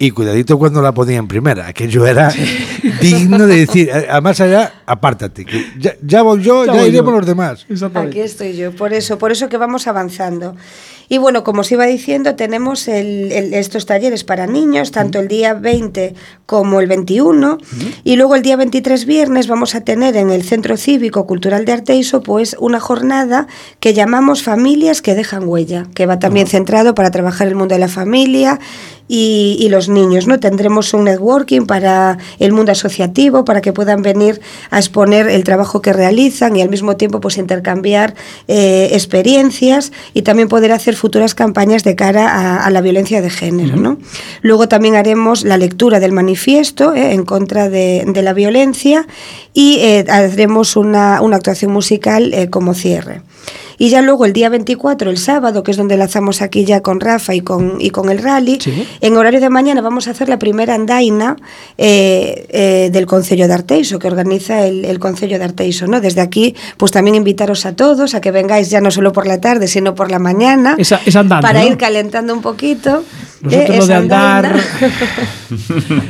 [0.00, 2.32] y cuidadito cuando la ponía en primera, aquello era
[3.00, 6.80] digno de decir, eh, a más allá, apártate, que ya, ya voy yo, Ya ya,
[6.80, 7.16] voy iremos yo.
[7.18, 7.66] los demás.
[7.94, 10.56] Aquí estoy yo, por eso, por eso que vamos avanzando.
[11.08, 15.28] Y bueno, como os iba diciendo, tenemos el- el- estos talleres para niños, tanto el
[15.28, 16.14] día 20
[16.46, 17.58] como el 21,
[18.04, 21.72] y luego el día 23 viernes vamos a tener en el Centro Cívico Cultural de
[21.72, 23.46] Arteiso pues una jornada
[23.80, 27.80] que llamamos Familias que dejan huella, que va también centrado para trabajar el mundo de
[27.80, 28.58] la familia
[29.14, 30.40] y, y los niños, ¿no?
[30.40, 35.82] Tendremos un networking para el mundo asociativo, para que puedan venir a exponer el trabajo
[35.82, 38.14] que realizan y al mismo tiempo pues intercambiar
[38.48, 43.28] eh, experiencias y también poder hacer futuras campañas de cara a, a la violencia de
[43.28, 43.98] género, ¿no?
[44.40, 49.06] Luego también haremos la lectura del manifiesto eh, en contra de, de la violencia
[49.52, 53.20] y eh, haremos una, una actuación musical como cierre.
[53.82, 57.00] Y ya luego el día 24, el sábado, que es donde lanzamos aquí ya con
[57.00, 58.60] Rafa y con, y con el rally,
[59.00, 61.34] en horario de mañana vamos a hacer la primera andaina
[61.76, 65.88] eh, eh, del Concello de Arteiso, que organiza el, el Concello de Arteiso.
[65.88, 66.00] ¿no?
[66.00, 69.40] Desde aquí, pues también invitaros a todos a que vengáis ya no solo por la
[69.40, 71.66] tarde, sino por la mañana, Esa- es andando, para ¿no?
[71.66, 73.02] ir calentando un poquito.
[73.40, 74.54] Nosotros eh, lo de esa andar.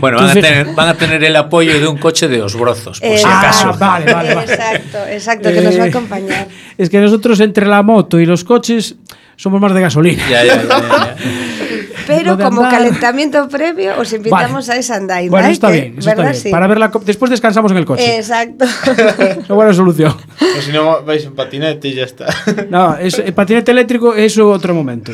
[0.00, 3.08] Bueno, van a, tener, van a tener el apoyo de un coche de Osbrozos, por
[3.18, 3.70] si Eh, acaso.
[3.70, 4.52] Ah, vale, vale, vale.
[4.52, 6.48] Exacto, exacto, que nos va a Eh, acompañar.
[6.78, 8.96] Es que nosotros entre la moto y los coches
[9.36, 10.22] somos más de gasolina.
[10.28, 11.16] Ya, ya, ya, ya.
[12.06, 14.76] Pero como andar- calentamiento previo, os invitamos Vale.
[14.78, 15.30] a esa andaina.
[15.30, 15.52] Bueno, ¿eh?
[15.52, 16.30] está Que- bien, eso está ¿verdad?
[16.32, 16.42] bien.
[16.42, 16.50] Sí.
[16.50, 18.16] Para verla, después descansamos en el coche.
[18.16, 18.64] Exacto.
[18.64, 20.14] Es una buena solución.
[20.58, 22.26] O si no, vais en patinete y ya está.
[22.70, 25.12] No, es, el patinete eléctrico es otro momento.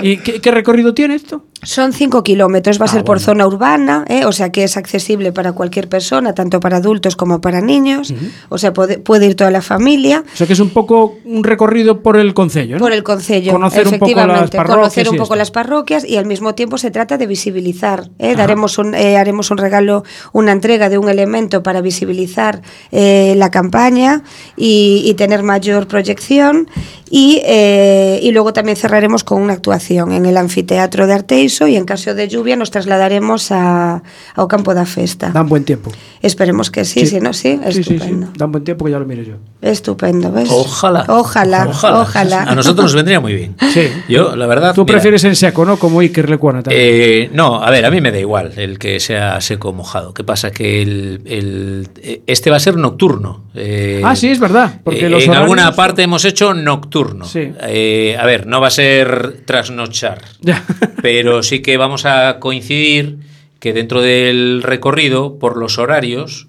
[0.00, 1.44] ¿Y qué, qué recorrido tiene esto?
[1.62, 3.20] Son 5 kilómetros, va a Ah, ser por bueno.
[3.24, 4.26] zona urbana, ¿eh?
[4.26, 8.12] o sea que es accesible para cualquier persona, tanto para adultos como para niños,
[8.50, 10.24] o sea, puede, puede ir toda la familia.
[10.34, 12.80] O sea que es un poco un recorrido por el concello, ¿no?
[12.80, 16.18] Por el concello, Conocer un poco las parroquias conocer un y poco las parroquias y
[16.24, 18.08] al mismo tiempo se trata de visibilizar.
[18.18, 18.34] ¿eh?
[18.34, 23.50] Daremos un, eh, haremos un regalo, una entrega de un elemento para visibilizar eh, la
[23.50, 24.22] campaña
[24.56, 26.66] y, y tener mayor proyección
[27.10, 31.76] y, eh, y luego también cerraremos con una actuación en el anfiteatro de Arteiso y
[31.76, 34.02] en caso de lluvia nos trasladaremos a,
[34.34, 35.28] ao campo da festa.
[35.28, 35.92] Dan buen tiempo.
[36.24, 37.94] Esperemos que sí, si no, sí, Sí, sí, sí.
[37.94, 38.32] estupendo.
[38.34, 39.36] Dan buen tiempo que ya lo mire yo.
[39.60, 40.48] Estupendo, ¿ves?
[40.50, 41.04] Ojalá.
[41.06, 42.42] Ojalá, ojalá.
[42.48, 43.54] A nosotros nos vendría muy bien.
[43.72, 43.92] Sí.
[44.08, 44.74] Yo, la verdad.
[44.74, 45.76] Tú mira, prefieres en seco, ¿no?
[45.78, 46.00] Como
[46.74, 50.14] Eh, no, a ver, a mí me da igual el que sea seco o mojado.
[50.14, 50.50] ¿Qué pasa?
[50.52, 53.44] Que el, el- eh, este va a ser nocturno.
[53.54, 54.80] Eh, ah, sí, es verdad.
[54.84, 57.24] Porque eh, los en alguna parte hemos hecho nocturno.
[57.24, 57.52] Sí.
[57.62, 60.62] Eh, a ver, no va a ser trasnochar, Ya.
[61.02, 63.18] pero sí que vamos a coincidir
[63.60, 66.48] que dentro del recorrido, por los horarios,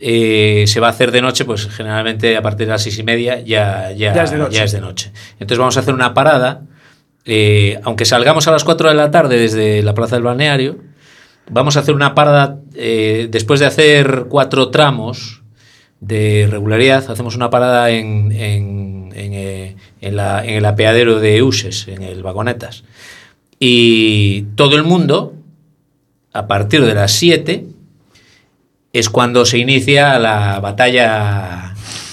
[0.00, 3.02] eh, se va a hacer de noche, pues generalmente a partir de las seis y
[3.04, 4.56] media ya, ya, Ya es de noche.
[4.56, 5.12] ya es de noche.
[5.34, 6.62] Entonces vamos a hacer una parada,
[7.24, 10.76] eh, aunque salgamos a las 4 de la tarde desde la Plaza del Balneario,
[11.50, 15.42] vamos a hacer una parada, eh, después de hacer cuatro tramos
[16.00, 21.88] de regularidad, hacemos una parada en, en, en, eh, en la- el apeadero de Uses,
[21.88, 22.84] en el Vagonetas.
[23.58, 25.32] Y todo el mundo,
[26.34, 27.64] a partir de las 7,
[28.92, 31.63] es cuando se inicia la batalla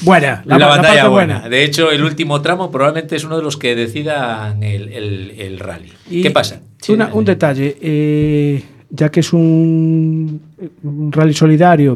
[0.01, 1.33] Buena, la, la, la batalla parte buena.
[1.39, 1.49] buena.
[1.49, 5.59] De hecho, el último tramo probablemente es uno de los que decidan el, el- el
[5.59, 5.91] rally.
[6.09, 6.61] Y ¿Qué pasa?
[6.81, 10.41] Sí, una- un detalle, eh, ya que es un,
[10.83, 11.95] un rally solidario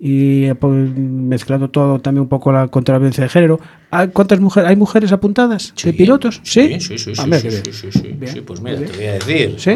[0.00, 4.08] y eh, pues, mezclando todo también un poco la contra la violencia de género, ¿hay-
[4.08, 6.40] ¿cuántas mujeres hay mujeres apuntadas de pilotos?
[6.42, 7.12] Sí, Sí, sí, sí.
[7.16, 8.16] Ah, sí, sí, sí, sí, sí.
[8.26, 8.90] Sí, pues mira, bien.
[8.90, 9.54] te voy a decir.
[9.58, 9.70] ¿Sí?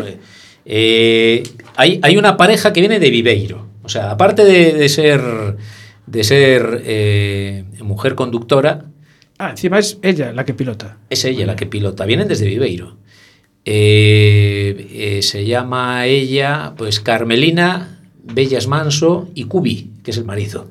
[0.67, 1.43] Eh,
[1.77, 3.67] hay, hay una pareja que viene de Viveiro.
[3.83, 5.21] O sea, aparte de, de ser,
[6.11, 8.85] de ser eh, mujer conductora,
[9.41, 10.97] Ah, encima es ella la que pilota.
[11.11, 12.05] es ella la que pilota.
[12.05, 12.97] Vienen desde Viveiro.
[13.65, 20.69] Eh, eh, se llama ella, pues Carmelina, Bellas Manso y Cubi, que es el marido.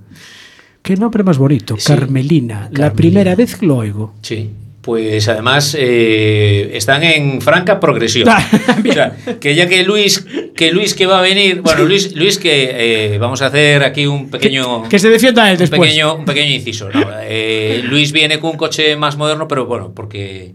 [0.82, 2.56] Qué nombre más bonito, Sí, Carmelina.
[2.56, 2.94] La Carmelina.
[2.94, 4.14] primera vez que lo oigo.
[4.22, 4.50] Sí.
[4.88, 8.26] Pues además eh, están en franca progresión.
[8.90, 12.38] o sea, que ya que Luis, que Luis que va a venir, bueno, Luis, Luis
[12.38, 12.70] que
[13.14, 15.82] eh, vamos a hacer aquí un pequeño, Que se defienda él un después.
[15.82, 16.90] pequeño, un pequeño inciso.
[16.90, 17.06] ¿no?
[17.22, 20.54] Eh, Luis viene con un coche más moderno, pero bueno, porque,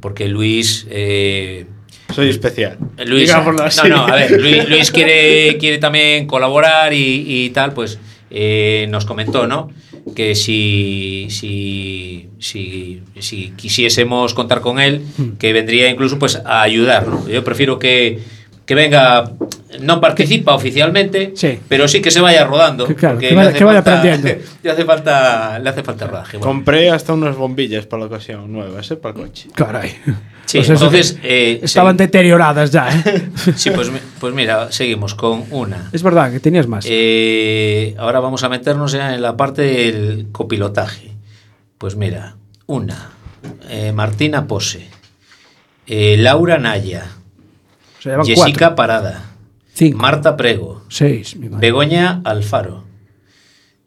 [0.00, 1.66] porque Luis eh,
[2.14, 2.78] Soy especial.
[3.04, 7.98] Luis, no, no, a ver, Luis, Luis quiere, quiere también colaborar y, y tal, pues
[8.30, 9.70] eh, nos comentó, ¿no?
[10.14, 15.02] Que si, si, si, si quisiésemos contar con él,
[15.38, 17.28] que vendría incluso pues a ayudar, ¿no?
[17.28, 18.20] Yo prefiero que,
[18.66, 19.30] que venga,
[19.80, 21.60] no participa oficialmente, Sí.
[21.68, 22.86] pero sí que se vaya rodando.
[22.86, 24.44] Que claro, que le vaya- hace que vaya falta- aprendiendo.
[24.62, 26.36] Le hace falta, le hace falta rodaje.
[26.38, 26.52] bueno.
[26.52, 28.96] Compré hasta unas bombillas para la ocasión nuevas, ¿eh?
[28.96, 29.48] Para el coche.
[29.54, 29.90] Caray.
[30.46, 31.18] Sí, Pues entonces...
[31.22, 32.04] eh, Estaban sí.
[32.04, 33.28] deterioradas ya, ¿eh?
[33.56, 35.88] Sí, pues, pues mira, seguimos con una.
[35.92, 36.84] Es verdad que tenías más.
[36.88, 41.12] Eh, ahora vamos a meternos ya en la parte del copilotaje.
[41.78, 43.10] Pues mira, una,
[43.68, 44.88] eh, Martina Pose,
[45.86, 47.06] eh, Laura Naya,
[48.24, 48.76] Jessica cuatro.
[48.76, 49.24] Parada,
[49.74, 49.98] Cinco.
[49.98, 51.36] Marta Prego, Seis.
[51.38, 52.84] Begoña Alfaro,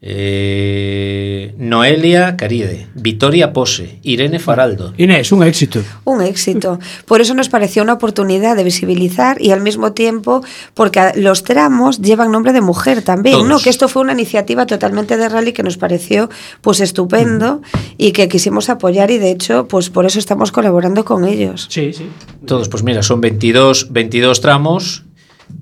[0.02, 4.94] eh, Noelia Caride, Vitoria Pose, Irene Faraldo.
[4.96, 5.82] Inés, un éxito.
[6.04, 6.78] Un éxito.
[7.04, 12.00] Por eso nos pareció una oportunidad de visibilizar y al mismo tiempo, porque los tramos
[12.00, 13.48] llevan nombre de mujer también, Todos.
[13.48, 13.60] ¿no?
[13.60, 16.30] Que esto fue una iniciativa totalmente de rally que nos pareció
[16.62, 17.60] pues estupendo
[17.98, 21.66] y que quisimos apoyar y de hecho, pues por eso estamos colaborando con ellos.
[21.68, 22.08] Sí, sí.
[22.46, 25.04] Todos, pues mira, son 22, 22 tramos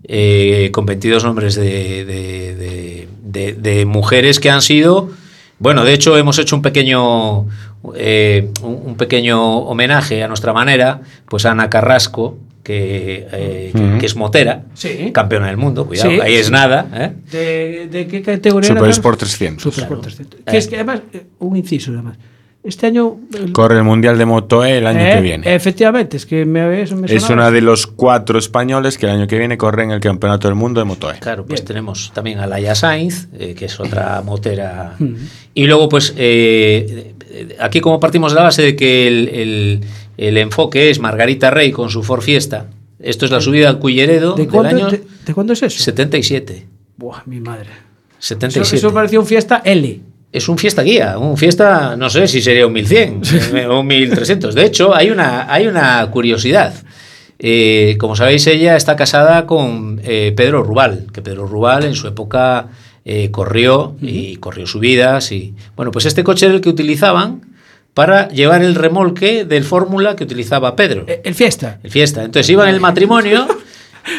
[0.05, 5.11] eh, con 22 nombres de, de- de- de- de mujeres que han sido.
[5.59, 7.47] Bueno, de hecho, hemos hecho un pequeño,
[7.97, 13.99] eh, un, pequeño homenaje a nuestra manera, pues a Ana Carrasco, que, eh, que- Ujú.
[13.99, 15.11] que es motera, Sí.
[15.13, 16.53] campeona del mundo, cuidado, Sí, ahí es sí.
[16.53, 16.87] nada.
[16.95, 17.13] ¿eh?
[17.33, 18.91] ¿De, de qué categoría Super?
[18.91, 19.63] Sport 300.
[19.63, 20.41] Super Sport 300.
[20.47, 22.19] Que es que además, eh, un inciso además.
[22.65, 23.17] Este año...
[23.35, 25.55] el- Corre el Mundial de Motoe el año Eh, que viene.
[25.55, 27.49] Efectivamente, es que me, eso me es sonaba.
[27.49, 30.81] una de los cuatro españoles que el año que viene corren el Campeonato del Mundo
[30.81, 31.19] de Motoe.
[31.21, 34.97] Claro, pues tenemos también a Laia Sainz, eh, que es otra motera.
[35.55, 39.81] Y luego, pues, eh, eh, aquí como partimos de la base de que el, el-
[40.19, 42.67] el enfoque es Margarita Rey con su Ford Fiesta.
[42.99, 45.79] Esto es la subida al Culleredo ¿De del cuándo, año de, de cuándo es eso?
[45.81, 46.67] 77.
[46.97, 47.69] Buah, mi madre.
[48.19, 48.77] Eso, 77.
[48.77, 50.01] eso parecía un fiesta L.
[50.31, 53.23] Es un fiesta guía, un fiesta, no sé si sería un 1100
[53.55, 54.55] eh, o un 1300.
[54.55, 56.75] De hecho, hay una, hay una curiosidad.
[57.39, 62.09] Eh, como sabéis, ella está casada con eh, Pedro Rubal, que Pedro Rubal en su
[62.09, 62.69] época
[63.11, 65.33] eh, corrió y corrió subidas.
[65.33, 67.41] Y, bueno, pues este coche era el que utilizaban
[67.95, 71.05] para llevar el remolque del Fórmula que utilizaba Pedro.
[71.07, 71.81] Eh, El fiesta.
[71.83, 72.23] El fiesta.
[72.23, 73.49] Entonces iban en el matrimonio,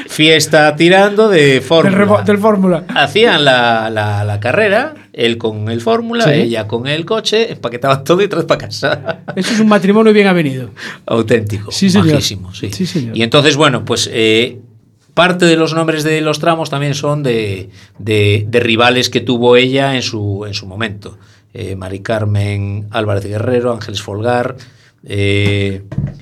[0.08, 2.84] fiesta tirando de Fórmula del Fórmula.
[2.96, 6.32] hacían la, la- la carrera, él con el Fórmula, Sí.
[6.32, 9.20] ella con el coche, empaquetaban todo y traes para casa.
[9.36, 10.70] Eso es un matrimonio bien avenido.
[11.06, 12.08] Auténtico, Sí, señor.
[12.08, 12.70] majísimo, sí.
[12.72, 13.16] Sí, señor.
[13.18, 14.60] Y entonces, bueno, pues eh,
[15.14, 19.56] parte de los nombres de los tramos también son de, de- de rivales que tuvo
[19.58, 21.18] ella en su, en su momento.
[21.54, 24.56] Eh, Mari Carmen Álvarez Guerrero, Ángeles Folgar,
[25.04, 25.82] eh,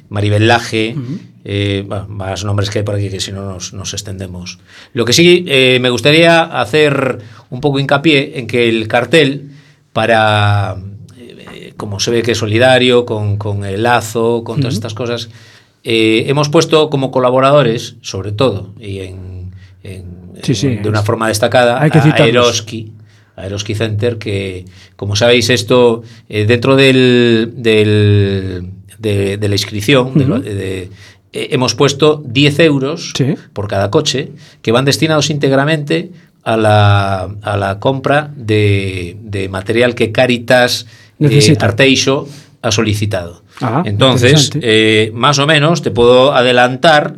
[0.09, 0.95] Maribel Laje,
[1.49, 4.59] eh, bueno, más nombres que hay por aquí que si no nos, nos extendemos.
[4.91, 9.51] Lo que sí eh, me gustaría hacer un poco hincapié en que el cartel
[9.93, 10.75] para,
[11.17, 15.29] eh, como se ve que es solidario, con, con el lazo, con todas estas cosas,
[15.83, 19.51] hemos puesto como colaboradores, sobre todo, y en,
[19.83, 22.27] en- Sí, sí, en- de una forma destacada, hay que a.
[22.27, 22.91] Eroski,
[23.37, 24.65] a Eroski Center, que
[24.97, 30.89] como sabéis esto, eh, dentro del, del- de, de la inscripción, de lo- de-
[31.43, 33.35] eh, hemos puesto 10 euros Sí.
[33.53, 36.11] por cada coche, que van destinados íntegramente
[36.43, 40.85] a la, a la compra de, de material que Caritas
[41.19, 41.57] eh.
[41.59, 42.27] Arteixo
[42.61, 43.43] ha solicitado.
[43.61, 47.15] Ah, Entonces, eh, más o menos, te puedo adelantar,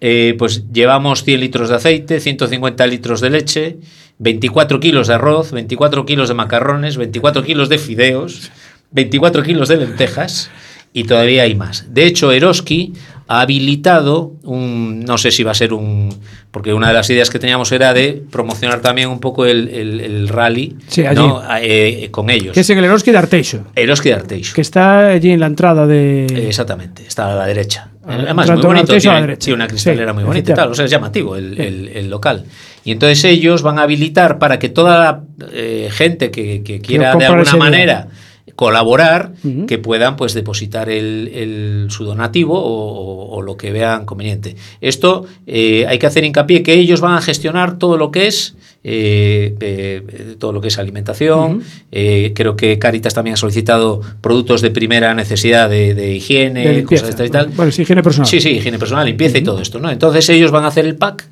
[0.00, 3.76] eh, pues llevamos 100 litros de aceite, 150 litros de leche,
[4.18, 8.50] 24 kilos de arroz, 24 kilos de macarrones, 24 kilos de fideos,
[8.92, 10.50] 24 kilos de lentejas
[10.92, 11.86] y todavía hay más.
[11.92, 12.92] De hecho, Eroski
[13.38, 16.14] ha habilitado un, no sé si va a ser un,
[16.50, 20.00] porque una de las ideas que teníamos era de promocionar también un poco el, el-
[20.00, 21.02] el rally Sí.
[21.14, 21.42] ¿no?
[21.60, 22.52] Eh, con ellos.
[22.52, 23.64] Que es en el Eroski de Arteixo.
[23.74, 24.54] Eroski de Arteixo.
[24.54, 26.26] Que está allí en la entrada de.
[26.26, 27.88] Eh, Exactamente, está a la derecha.
[28.04, 28.80] Ah, Además, muy bonito.
[28.92, 29.44] Arteixo a la Tiene, derecha.
[29.44, 30.70] tiene una cristalera Sí, muy bonita y tal.
[30.70, 31.62] O sea, es llamativo el, Sí.
[31.98, 32.44] el- local.
[32.84, 37.14] Y entonces ellos van a habilitar para que toda la eh, gente que, que quiera
[37.16, 38.08] de alguna día.
[38.54, 39.32] Colaborar,
[39.68, 44.56] que puedan pues depositar el, el- su donativo o, o- o lo que vean conveniente.
[44.80, 48.56] Esto eh, hay que hacer hincapié que ellos van a gestionar todo lo que es
[48.84, 51.62] eh, eh, todo lo que es alimentación.
[51.92, 56.74] Eh, creo que Caritas también ha solicitado productos de primera necesidad de, de higiene, De
[56.78, 57.04] limpieza.
[57.04, 57.56] cosas de estas y tal.
[57.56, 58.26] Bueno, sí, higiene personal.
[58.28, 59.88] Sí, sí, higiene personal, limpieza y todo esto, ¿no?
[59.88, 61.28] Entonces ellos van a hacer el pack.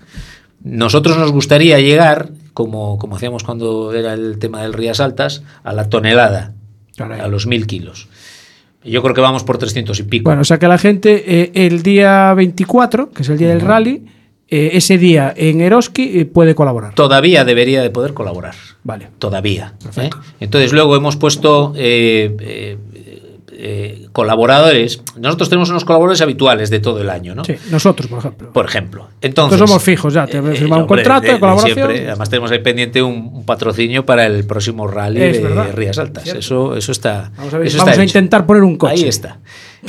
[0.62, 5.72] Nosotros nos gustaría llegar, como, como hacíamos cuando era el tema del Rías Altas, a
[5.72, 6.52] la tonelada,
[7.08, 7.20] Caray.
[7.20, 8.08] a los mil kilos.
[8.84, 10.24] Yo creo que vamos por 300 y pico.
[10.24, 13.60] Bueno, o sea que la gente eh, el día 24, que es el día del
[13.60, 14.06] rally,
[14.48, 16.94] eh, ese día en Eroski eh, puede colaborar.
[16.94, 18.54] Todavía debería de poder colaborar.
[18.82, 19.08] Vale.
[19.18, 19.74] Todavía.
[20.40, 21.74] Entonces luego hemos puesto
[23.62, 25.02] eh, colaboradores.
[25.16, 27.44] Nosotros tenemos unos colaboradores habituales de todo el año, ¿no?
[27.44, 28.52] Sí, nosotros, por ejemplo.
[28.52, 29.08] Por ejemplo.
[29.20, 31.74] Entonces, Nosotros somos fijos ya, tenemos eh, firmado un contrato de, colaboración.
[31.74, 32.06] siempre.
[32.08, 35.98] Además tenemos ahí pendiente un, un patrocinio para el próximo rally Es de verdad, Rías
[35.98, 36.26] Altas.
[36.26, 37.30] Eso, eso está.
[37.36, 38.94] Vamos a, ver, eso vamos está a intentar poner un coche.
[38.94, 39.38] Ahí está.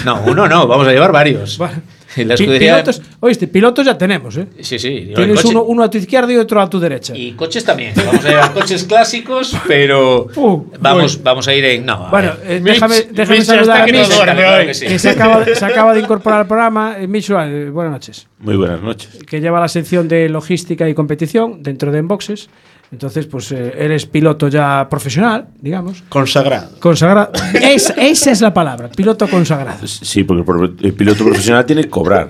[0.03, 1.59] No, uno no, vamos a llevar varios.
[2.25, 2.73] La escudería.
[2.83, 4.47] pilotos, oíste, pilotos ya tenemos, ¿eh?
[4.59, 5.11] Sí, sí.
[5.15, 7.15] Tienes coche- uno, uno a tu izquierda y otro a tu derecha.
[7.15, 7.93] Y coches también.
[7.95, 11.85] Vamos a llevar coches clásicos, pero Uh, vamos, vamos a ir en.
[11.85, 14.85] No, a Bueno, eh, déjame, déjame Mitch saludar a que Mitch, Claro que sí.
[14.87, 16.95] que se acaba, de- se acaba de incorporar al programa.
[16.99, 18.27] Eh, Mitch, eh, buenas noches.
[18.39, 19.19] Muy buenas noches.
[19.27, 22.49] Que lleva la sección de logística y competición dentro de Enboxes.
[22.91, 26.03] Entonces, pues eh, eres piloto ya profesional, digamos.
[26.09, 26.71] Consagrado.
[26.79, 27.31] Consagrado.
[27.53, 29.87] Es- esa es la palabra, piloto consagrado.
[29.87, 32.27] Sí, porque el piloto profesional tiene que cobrar.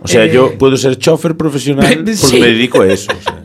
[0.00, 2.40] O sea, yo puedo ser chofer profesional porque Eh, sí.
[2.40, 3.12] me dedico a eso.
[3.18, 3.42] o sea,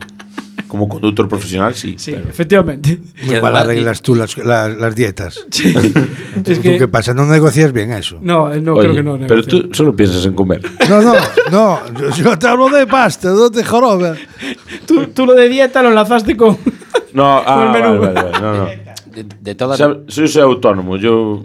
[0.68, 1.94] como conductor profesional, sí.
[1.98, 2.98] Sí, pero- efectivamente.
[3.24, 5.46] Muy mal arreglas tú las, las, las dietas.
[6.44, 7.14] Es ¿Tú que- qué pasa?
[7.14, 8.18] ¿No negocias bien eso?
[8.20, 9.18] No, eh, no Oye, creo que no.
[9.26, 10.60] pero tú solo piensas en comer.
[10.88, 11.14] No, no,
[11.50, 11.80] no.
[11.98, 14.14] Yo, yo te hablo de pasta, no te joroba.
[14.86, 16.58] tú, tú lo de dieta lo enlazaste con.
[17.12, 18.00] No, Con el ah, menú.
[18.00, 18.64] vale, vale, vale, no, no.
[18.66, 21.44] De, de todas, soy autónomo, yo...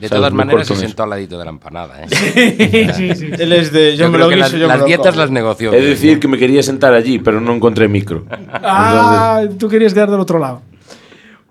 [0.00, 2.02] de todas maneras se sentó al ladito de la empanada.
[2.02, 2.88] ¿eh?
[2.96, 3.30] sí, sí.
[3.38, 3.96] Él es de.
[3.96, 5.20] Yo, Yo me creo lo que guiso, las, yo las dietas como.
[5.20, 5.72] las negoció.
[5.72, 8.24] Es decir, que me quería sentar allí, pero no encontré micro.
[8.52, 10.62] Ah, tú querías quedar del otro lado.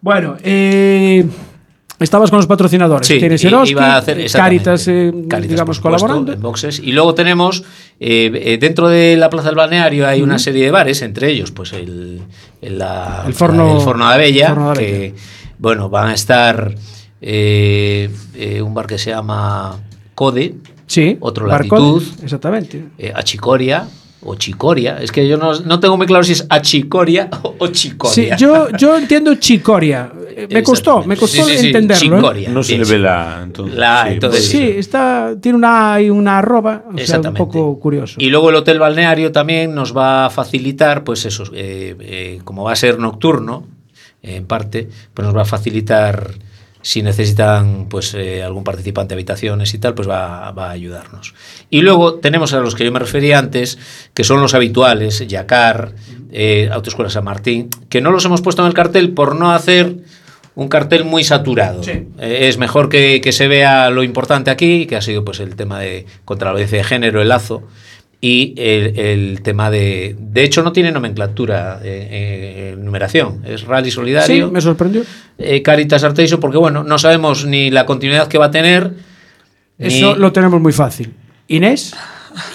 [0.01, 1.25] Bueno, eh,
[1.99, 3.07] estabas con los patrocinadores.
[3.07, 4.29] Sí, Tienes Eroski, iba a hacer.
[4.31, 6.37] Caritas, eh, Caritas, digamos, supuesto, colaborando.
[6.37, 6.79] boxes.
[6.79, 7.63] Y luego tenemos,
[7.99, 11.51] eh, eh, dentro de la Plaza del Balneario hay una serie de bares, entre ellos,
[11.51, 12.21] pues el,
[12.61, 15.13] el, la- El Forno- el Forno de Abella, Forno de que,
[15.57, 16.75] bueno, van a estar
[17.21, 19.77] eh, eh, un bar que se llama
[20.15, 20.55] Code,
[20.85, 22.23] Sí, otro Barcode, Latitud.
[22.23, 22.83] Exactamente.
[22.97, 23.87] eh, Achicoria
[24.21, 24.97] o Chicoria.
[25.01, 28.35] Es que yo no, no tengo muy claro si es Achicoria o, Sí, Chicoria.
[28.37, 30.11] yo, yo entiendo chicoria.
[30.51, 32.17] Me costó, me costó Sí, sí, sí, entenderlo.
[32.17, 32.19] ¿eh?
[32.19, 32.49] Chicoria.
[32.51, 33.39] No se le ve la...
[33.43, 37.33] Entonces, La- sí, entonces Sí, está, tiene una A y una arroba, o sea, un
[37.33, 38.15] poco curioso.
[38.19, 42.63] Y luego el hotel balneario también nos va a facilitar, pues eso, eh, eh, como
[42.63, 43.65] va a ser nocturno,
[44.21, 46.29] en parte, pues nos va a facilitar
[46.87, 51.33] si necesitan pues eh, algún participante de habitaciones y tal, pues va, va a ayudarnos.
[51.69, 53.77] Y luego tenemos a los que yo me refería antes,
[54.13, 55.91] que son los habituales, Yacar,
[56.31, 59.97] eh, Autoescuela San Martín, que no los hemos puesto en el cartel por no hacer
[60.55, 61.83] un cartel muy saturado.
[61.83, 62.07] Sí.
[62.19, 65.57] Eh, es mejor que, que se vea lo importante aquí, que ha sido pues el
[65.57, 67.63] tema de contra la violencia de género, el lazo,
[68.19, 70.15] y el, el tema de...
[70.19, 72.07] De hecho, no tiene nomenclatura, eh,
[72.73, 73.41] eh, numeración.
[73.45, 75.03] Es Rally sí, Solidario, me sorprendió.
[75.37, 78.91] eh, Caritas Arteiso, porque bueno, no sabemos ni la continuidad que va a tener.
[79.77, 81.13] Eso ni- lo tenemos muy fácil.
[81.47, 81.95] Inés,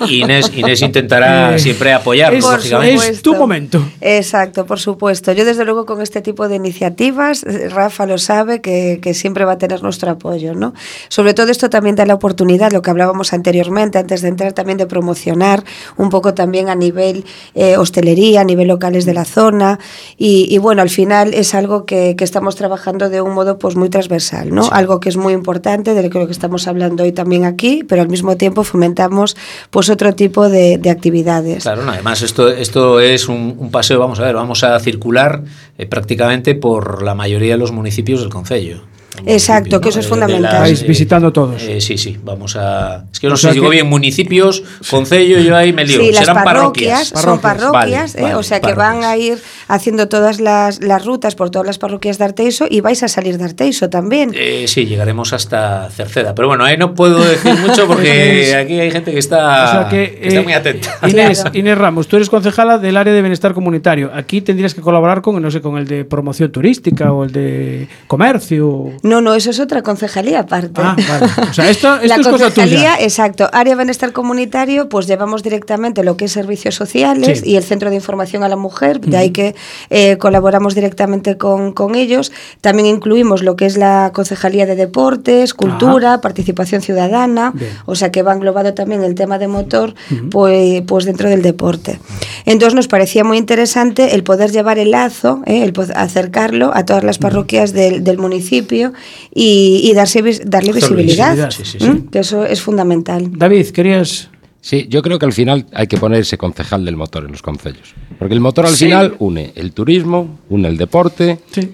[0.09, 3.09] Inés, Inés intentará Eh, siempre apoyarnos, es- lógicamente.
[3.11, 3.83] es tu momento.
[4.01, 5.33] Exacto, por supuesto.
[5.33, 9.53] Yo desde luego con este tipo de iniciativas, Rafa lo sabe, que, que siempre va
[9.53, 10.55] a tener nuestro apoyo.
[10.55, 10.75] ¿no?
[11.09, 14.79] Sobre todo esto también da la oportunidad, lo que hablábamos anteriormente, antes de entrar también
[14.79, 15.65] de promocionar
[15.97, 17.25] un poco también a nivel
[17.55, 19.79] eh, hostelería, a nivel locales de la zona.
[20.17, 23.77] Y, y bueno, al final es algo que, que estamos trabajando de un modo pues
[23.77, 24.69] muy transversal, ¿no?
[24.73, 28.09] Algo que es muy importante, de lo que estamos hablando hoy también aquí, pero al
[28.09, 29.37] mismo tiempo fomentamos
[29.73, 31.63] pues otro tipo de, de actividades.
[31.63, 35.43] Claro, no, además esto, esto es un, un paseo, vamos a ver, vamos a circular
[35.79, 38.83] eh, prácticamente por la mayoría de los municipios del Concello.
[39.27, 40.61] Exacto, que eso es de fundamental.
[40.63, 41.63] Vais visitando todos.
[41.63, 43.05] eh, sí, sí, vamos a...
[43.13, 46.01] Es que no O sé si digo bien municipios, Concello, yo ahí me lío.
[46.01, 47.23] Sí, las Serán parroquias, parroquias.
[47.23, 48.23] son parroquias, Vale, ¿eh?
[48.23, 49.39] vale, o sea que van a ir
[49.69, 53.39] haciendo todas las, las rutas por todas las parroquias de Arteiso y vais a salir
[53.39, 54.33] de Arteiso también.
[54.35, 56.35] Eh, sí, llegaremos hasta Cerceda.
[56.35, 59.89] Pero bueno, ahí no puedo decir mucho porque aquí hay gente que está, O sea
[59.89, 60.99] que, que está eh, muy atenta.
[61.07, 61.59] Inés, Claro.
[61.59, 64.11] Inés Ramos, tú eres concejala del área de bienestar comunitario.
[64.15, 67.89] Aquí tendrías que colaborar con, no sé, con el de promoción turística o el de
[68.07, 68.91] comercio.
[69.03, 70.81] No, no, eso es otra concejalía aparte.
[70.83, 71.27] Ah, vale.
[71.51, 72.97] O sea, esto, esto la es cosa concejalía, tuya.
[73.01, 73.49] exacto.
[73.53, 77.51] Área Bienestar Comunitario, pues llevamos directamente lo que es servicios sociales Sí.
[77.51, 79.55] y el Centro de Información a la Mujer, de ahí que
[79.91, 82.33] eh, colaboramos directamente con, con ellos.
[82.61, 87.71] También incluimos lo que es la Concejalía de Deportes, Cultura, Participación Ciudadana, Bien.
[87.87, 89.95] o sea que va englobado también el tema de motor
[90.31, 91.99] pues, pues dentro del deporte.
[92.45, 95.63] Entonces nos parecía muy interesante el poder llevar el lazo, ¿eh?
[95.65, 98.92] el acercarlo a todas las parroquias del, del municipio
[99.35, 101.85] y, y darse, vis- darle visibilidad, visibilidad, sí, sí, sí.
[101.87, 102.05] ¿m?
[102.11, 103.31] que eso es fundamental.
[103.37, 104.29] David, querías...
[104.61, 107.43] Sí, yo creo que al final hay que poner ese concejal del motor en los
[107.43, 107.95] concellos.
[108.19, 108.85] Porque el motor al Sí.
[108.85, 111.71] final une el turismo, une el deporte, Sí.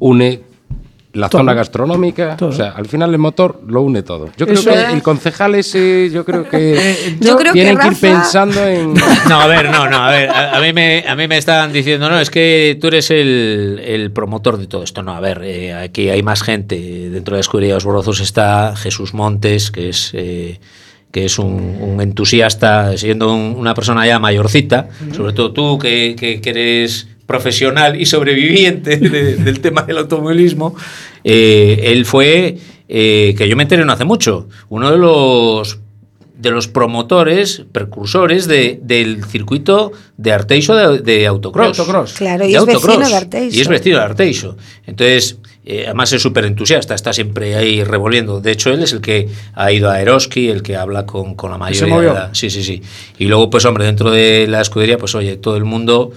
[0.00, 0.40] une
[1.14, 1.40] la Todo.
[1.40, 2.36] zona gastronómica.
[2.38, 2.48] Todo.
[2.48, 4.30] O sea, al final el motor lo une todo.
[4.38, 7.76] Yo creo Eso- que el concejal ese, yo creo que Eh, Yo creo que tienen
[7.78, 8.94] que ir Rafa- pensando en...
[9.28, 11.70] No, a ver, no, no, a ver, a, a mí, me, a mí me están
[11.72, 15.02] diciendo, no, es que tú eres el, el promotor de todo esto.
[15.02, 16.76] No, a ver, eh, aquí hay más gente.
[17.10, 20.60] Dentro de la escudería de los Borozos está Jesús Montes, que es, eh,
[21.10, 26.16] que es un, un entusiasta, siendo un- una persona ya mayorcita, sobre todo tú, que,
[26.18, 30.74] que- que eres profesional y sobreviviente de- del tema del automovilismo.
[31.24, 32.56] Eh, él fue,
[32.88, 35.78] eh, que yo me enteré no hace mucho, uno de los
[36.42, 41.76] de los promotores, precursores de, del circuito de Arteixo de, de autocross.
[41.76, 42.12] De autocross.
[42.14, 43.10] Claro, y De es vecino autocross.
[43.10, 43.56] de Arteixo.
[43.56, 44.56] Y es vecino de Arteixo.
[44.84, 48.40] Entonces, eh, además es súper entusiasta, está siempre ahí revolviendo.
[48.40, 51.50] De hecho, él es el que ha ido a Eroski, el que habla con, con
[51.52, 51.94] la se mayoría.
[51.94, 52.08] movió.
[52.08, 52.82] de la- sí, sí, sí.
[53.20, 56.10] Y luego, pues hombre, dentro de la escudería, pues oye, todo el mundo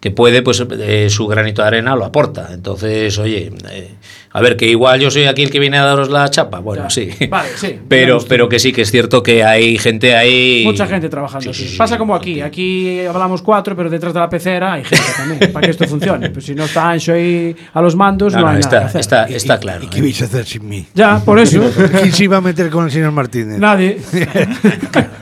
[0.00, 2.48] que puede, pues eh, su granito de arena lo aporta.
[2.52, 3.94] Entonces, oye, eh,
[4.32, 6.60] a ver, que igual yo soy aquí el que viene a daros la chapa.
[6.60, 7.10] Bueno, sí.
[7.28, 7.78] Vale, sí.
[7.88, 10.62] Pero, pero que sí, que es cierto que hay gente ahí.
[10.64, 11.52] Mucha gente trabajando.
[11.52, 12.40] Sí, Pasa como aquí.
[12.40, 16.30] Aquí hablamos cuatro, pero detrás de la pecera hay gente también para que esto funcione.
[16.30, 19.00] Pues si no está Ancho ahí a los mandos, no, No, no, hay nada está,
[19.00, 19.84] está, está claro.
[19.84, 20.02] ¿Y qué ¿eh?
[20.02, 20.86] vais a hacer sin mí?
[20.94, 21.60] Ya, por eso.
[22.00, 23.58] ¿Quién se iba a meter con el señor Martínez?
[23.58, 23.98] Nadie.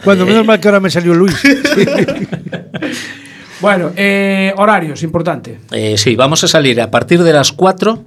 [0.05, 1.37] Cuando menos mal que ahora me salió Luis.
[3.61, 5.59] Bueno, eh, horarios, importante.
[5.73, 8.05] Eh, sí, vamos a salir a partir de las 4.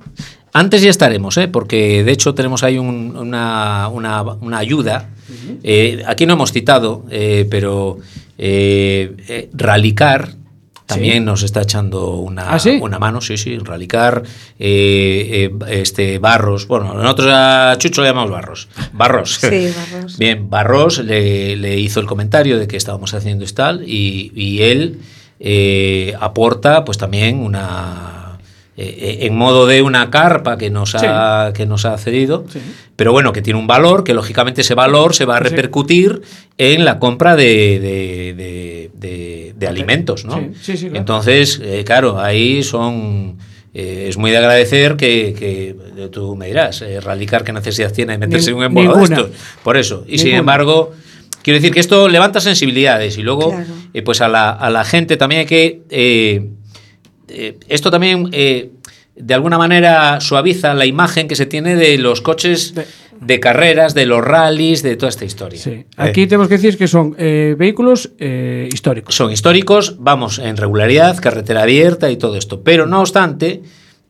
[0.54, 1.47] Antes ya estaremos, ¿eh?
[1.47, 5.10] porque de hecho tenemos ahí un- una, una- una ayuda.
[5.64, 7.99] Eh, aquí no hemos citado, eh, pero
[8.38, 10.30] eh, eh, Rallycar
[10.86, 11.20] también Sí.
[11.22, 12.78] nos está echando una, ¿Ah, sí?
[12.82, 14.24] una mano, sí, sí, Rallycar,
[14.60, 18.68] eh, eh, este, Barros, bueno, nosotros a Chucho le llamamos Barros.
[18.91, 19.36] Barros.
[19.39, 20.18] Sí, Barros.
[20.20, 24.64] Bien, Barros le, le hizo el comentario de que estábamos haciendo esto tal y, y
[24.64, 24.99] él
[25.44, 28.38] eh, aporta pues también una
[28.78, 32.60] eh, en modo de una carpa que nos ha, que nos ha cedido, Sí.
[32.96, 35.44] pero bueno, que tiene un valor, que lógicamente ese valor se va a Sí.
[35.50, 36.22] repercutir
[36.58, 40.36] en la compra de, de- de- de- de alimentos, ¿no?
[40.38, 40.98] Sí, sí, sí, claro.
[41.00, 43.38] Entonces, eh, claro, ahí son...
[43.74, 47.92] eh, es muy de agradecer que, que, eh, tú me dirás, eh, Rallycar, ¿qué necesidad
[47.92, 49.30] tiene de meterse en un embolado de estos?
[49.64, 50.04] Por eso.
[50.08, 50.92] Y sin embargo,
[51.44, 53.66] quiero decir que esto levanta sensibilidades y luego, Claro.
[53.94, 55.82] Eh, pues a la, a la gente también hay que.
[55.89, 56.50] eh,
[57.28, 58.72] eh, esto también, eh,
[59.16, 62.74] de alguna manera, suaviza la imagen que se tiene de los coches
[63.22, 65.60] De- carreras, de los rallies, de toda esta historia.
[65.60, 65.86] Sí.
[65.96, 69.14] Aquí tenemos que decir que son eh, vehículos eh, históricos.
[69.16, 72.64] son históricos, vamos en regularidad, carretera abierta y todo esto.
[72.64, 73.62] Pero no obstante,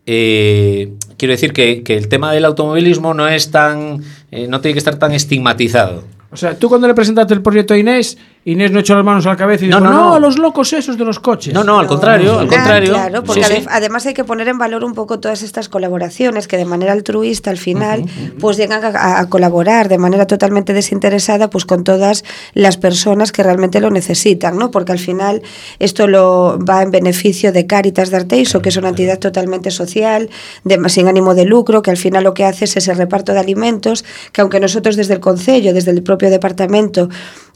[0.05, 4.01] eh, quiero decir que, que el tema del automovilismo no es tan.
[4.47, 6.05] no tiene que estar tan estigmatizado.
[6.31, 9.27] O sea, tú cuando le presentaste el proyecto a Inés, Inés no echó las manos
[9.27, 10.19] a la cabeza y No, dijo, no, no, no.
[10.19, 11.53] los locos esos de los coches.
[11.53, 12.93] No, no, al contrario, al Ah, contrario.
[12.93, 13.67] Claro, porque Sí, ade- sí.
[13.69, 17.51] además hay que poner en valor un poco todas estas colaboraciones que de manera altruista
[17.51, 18.03] al final
[18.39, 22.23] pues llegan a, a colaborar de manera totalmente desinteresada pues con todas
[22.55, 24.71] las personas que realmente lo necesitan, ¿no?
[24.71, 25.43] Porque al final
[25.77, 30.31] esto lo va en beneficio de Cáritas de Arteixo, que es una entidad totalmente social,
[30.63, 33.39] de, sin ánimo de lucro, que al final lo que hace es ese reparto de
[33.39, 37.07] alimentos, que aunque nosotros desde el Concello, desde el propio departamento,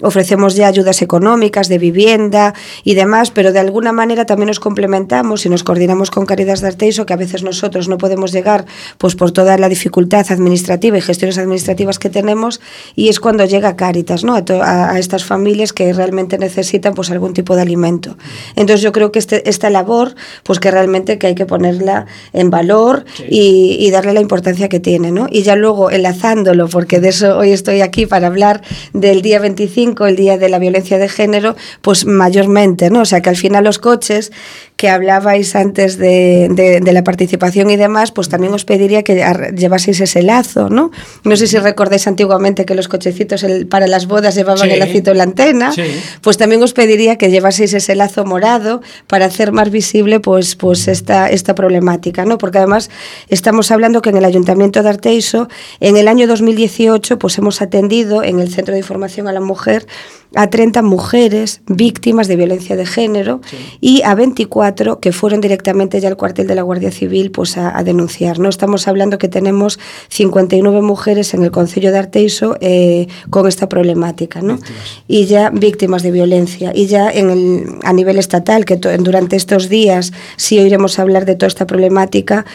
[0.02, 5.46] ofrecemos ya ayudas económicas, de vivienda y demás, pero de alguna manera también nos complementamos
[5.46, 8.66] y nos coordinamos con Caridad de Arteixo, que a veces nosotros no podemos llegar
[8.98, 12.62] pues por toda la dificultad administrativa y gestiones administrativas que tenemos,
[12.96, 14.36] y es cuando llega Cáritas, ¿no?
[14.36, 18.18] A, to- a- a estas familias que realmente necesitan pues algún tipo de alimento.
[18.56, 22.50] Entonces yo creo que este, esta labor, pues que realmente que hay que ponerla en
[22.50, 25.28] valor y, y darle la importancia que tiene, ¿no?
[25.30, 28.62] Y ya luego enlazándolo, porque de eso hoy estoy aquí para hablar
[28.94, 33.02] del día 25, el día de la violencia de género, pues mayormente, ¿no?
[33.02, 34.32] O sea que al final los coches
[34.78, 39.16] que hablabais antes de, de- de la participación y demás, pues también os pediría que
[39.56, 40.92] llevaseis ese lazo, ¿no?
[41.24, 44.74] No sé si recordáis antiguamente que los cochecitos el- para las bodas llevaban Sí.
[44.74, 45.84] el lacito en la antena, Sí.
[46.22, 50.88] pues también os pediría que llevaseis ese lazo morado para hacer más visible pues, pues
[50.88, 52.38] esta, esta problemática, ¿no?
[52.38, 52.90] Porque además
[53.30, 55.48] estamos hablando que en el Ayuntamiento de Arteixo,
[55.80, 59.75] en el año 2018, pues hemos atendido en el Centro de Información a la Mujer
[59.80, 63.40] recoger a 30 mujeres víctimas de violencia de género
[63.80, 67.78] y a 24 que fueron directamente ya al cuartel de la Guardia Civil pues a,
[67.78, 68.38] a denunciar.
[68.40, 73.70] No estamos hablando que tenemos 59 mujeres en el Concello de Arteiso eh, con esta
[73.70, 74.60] problemática, ¿no?
[75.08, 79.70] Y ya víctimas de violencia y ya en el, a nivel estatal que durante estos
[79.70, 82.46] días sí oiremos hablar de toda esta problemática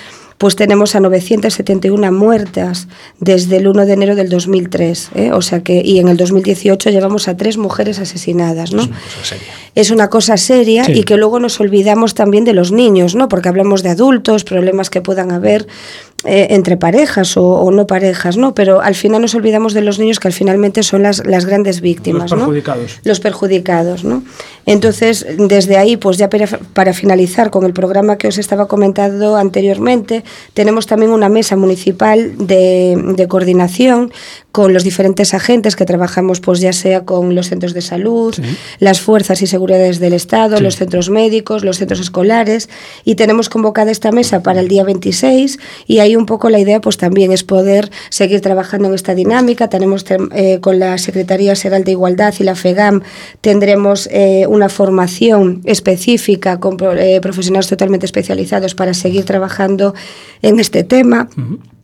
[0.41, 2.89] pues tenemos a 971 muertas
[3.19, 5.33] desde el 1 de enero del 2003, ¿eh?
[5.33, 8.89] o sea que y en el 2018 llevamos a tres mujeres asesinadas, ¿no?
[9.75, 10.93] Es una cosa seria Sí.
[10.93, 13.29] y que luego nos olvidamos también de los niños, ¿no?
[13.29, 15.67] Porque hablamos de adultos, problemas que puedan haber
[16.25, 18.55] eh, entre parejas o, o no parejas, ¿no?
[18.55, 21.81] Pero al final nos olvidamos de los niños que al finalmente son las, las grandes
[21.81, 22.39] víctimas, Los ¿no?
[22.47, 23.01] perjudicados.
[23.05, 24.23] los perjudicados, ¿no?
[24.67, 29.37] Entonces, desde ahí, pues ya para, para finalizar con el programa que os estaba comentando
[29.37, 34.13] anteriormente, tenemos también una mesa municipal de, de coordinación
[34.53, 38.35] con los diferentes agentes que trabajamos, pues ya sea con los centros de salud,
[38.81, 42.69] las fuerzas y seguridades del Estado, los centros médicos, los centros escolares,
[43.05, 46.81] y tenemos convocada esta mesa para el día 26 y ahí un poco la idea
[46.81, 49.69] pues también es poder seguir trabajando en esta dinámica.
[49.69, 53.03] Tenemos eh, con la Secretaría Seral de Igualdad y la FEGAM
[53.41, 59.95] tendremos eh, una formación específica con eh, profesionales totalmente especializados para seguir trabajando
[60.43, 61.29] en este tema.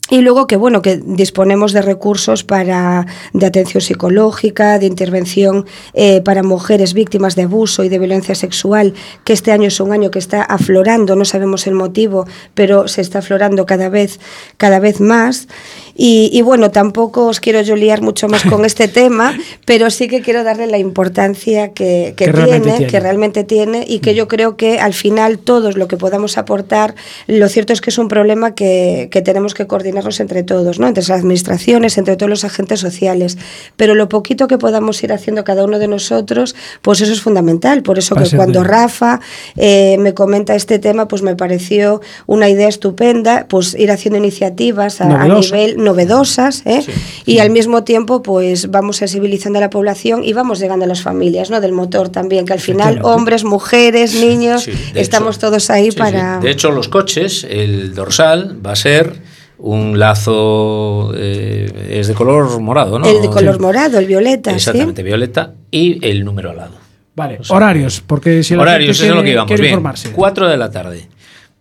[0.09, 6.21] Y luego que bueno, que disponemos de recursos para de atención psicológica, de intervención eh,
[6.21, 8.95] para mujeres víctimas de abuso y de violencia sexual,
[9.25, 13.01] que este año es un año que está aflorando, no sabemos el motivo, pero se
[13.01, 14.21] está aflorando cada vez,
[14.59, 15.49] cada vez más.
[15.97, 20.09] Y, y bueno, tampoco os quiero yo liar mucho más con este tema, pero sí
[20.09, 24.15] que quiero darle la importancia que, que Que realmente tiene, que realmente tiene y que
[24.15, 26.95] yo creo que al final todos lo que podamos aportar,
[27.27, 30.87] lo cierto es que es un problema que, que tenemos que coordinarnos entre todos, ¿no?
[30.87, 33.39] entre las administraciones, entre todos los agentes sociales,
[33.77, 37.83] pero lo poquito que podamos ir haciendo cada uno de nosotros, pues eso es fundamental.
[37.83, 39.21] Por eso que cuando Rafa
[39.57, 45.01] eh, me comenta este tema, pues me pareció una idea estupenda, pues ir haciendo iniciativas
[45.01, 46.85] a, a nivel novedosas ¿eh?
[47.25, 51.01] y al mismo tiempo pues vamos sensibilizando a la población y vamos llegando a las
[51.01, 51.63] familias ¿no?
[51.63, 55.47] del motor también, que al final hombres, mujeres, niños, Sí, estamos hecho.
[55.47, 56.41] todos ahí Sí, para...
[56.41, 56.45] sí.
[56.47, 59.15] De hecho, los coches, el dorsal va a ser
[59.59, 63.07] un lazo, eh, es de color morado, ¿no?
[63.07, 64.57] el de color morado, el violeta, ¿sí?
[64.57, 66.75] Exactamente, violeta, y el número al lado.
[67.15, 69.51] Vale, horarios, porque si la Horarios, gente eso es lo que íbamos.
[69.59, 70.11] Bien, informarse.
[70.11, 71.09] 4 de la tarde.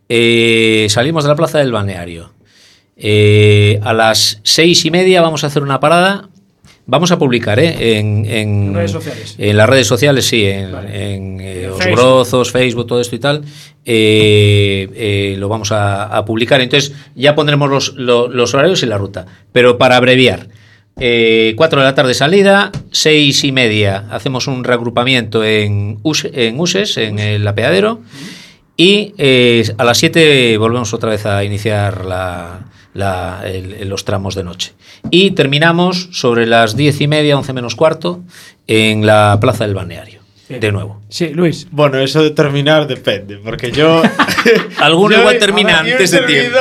[0.09, 2.31] Eh, salimos de la plaza del balneario.
[2.97, 6.29] Eh, a las seis y media vamos a hacer una parada.
[6.87, 7.97] Vamos a publicar ¿eh?
[7.97, 9.35] en, en- Redes sociales.
[9.39, 13.43] en las redes sociales, sí, en, en, eh, Osbrozos, Facebook, todo esto y tal.
[15.39, 16.61] lo vamos a, a publicar.
[16.61, 19.25] Entonces ya pondremos los, lo- los horarios y la ruta.
[19.51, 20.47] Pero para abreviar,
[20.99, 26.59] eh, 4 de la tarde salida, seis y media hacemos un reagrupamiento en, Use- en
[26.59, 28.01] Uses, en el apeadero.
[28.77, 32.59] Y eh, a las 7 volvemos otra vez a iniciar la-
[32.95, 34.73] la- el- los tramos de noche.
[35.11, 38.21] Y terminamos sobre las 10 y media, 11 menos cuarto,
[38.65, 40.21] en la plaza del balneario.
[40.49, 41.01] De nuevo.
[41.09, 41.67] Sí, Luis.
[41.71, 44.01] Bueno, eso de terminar depende, porque yo.
[44.79, 46.57] Alguno yo- igual termina antes de tiempo.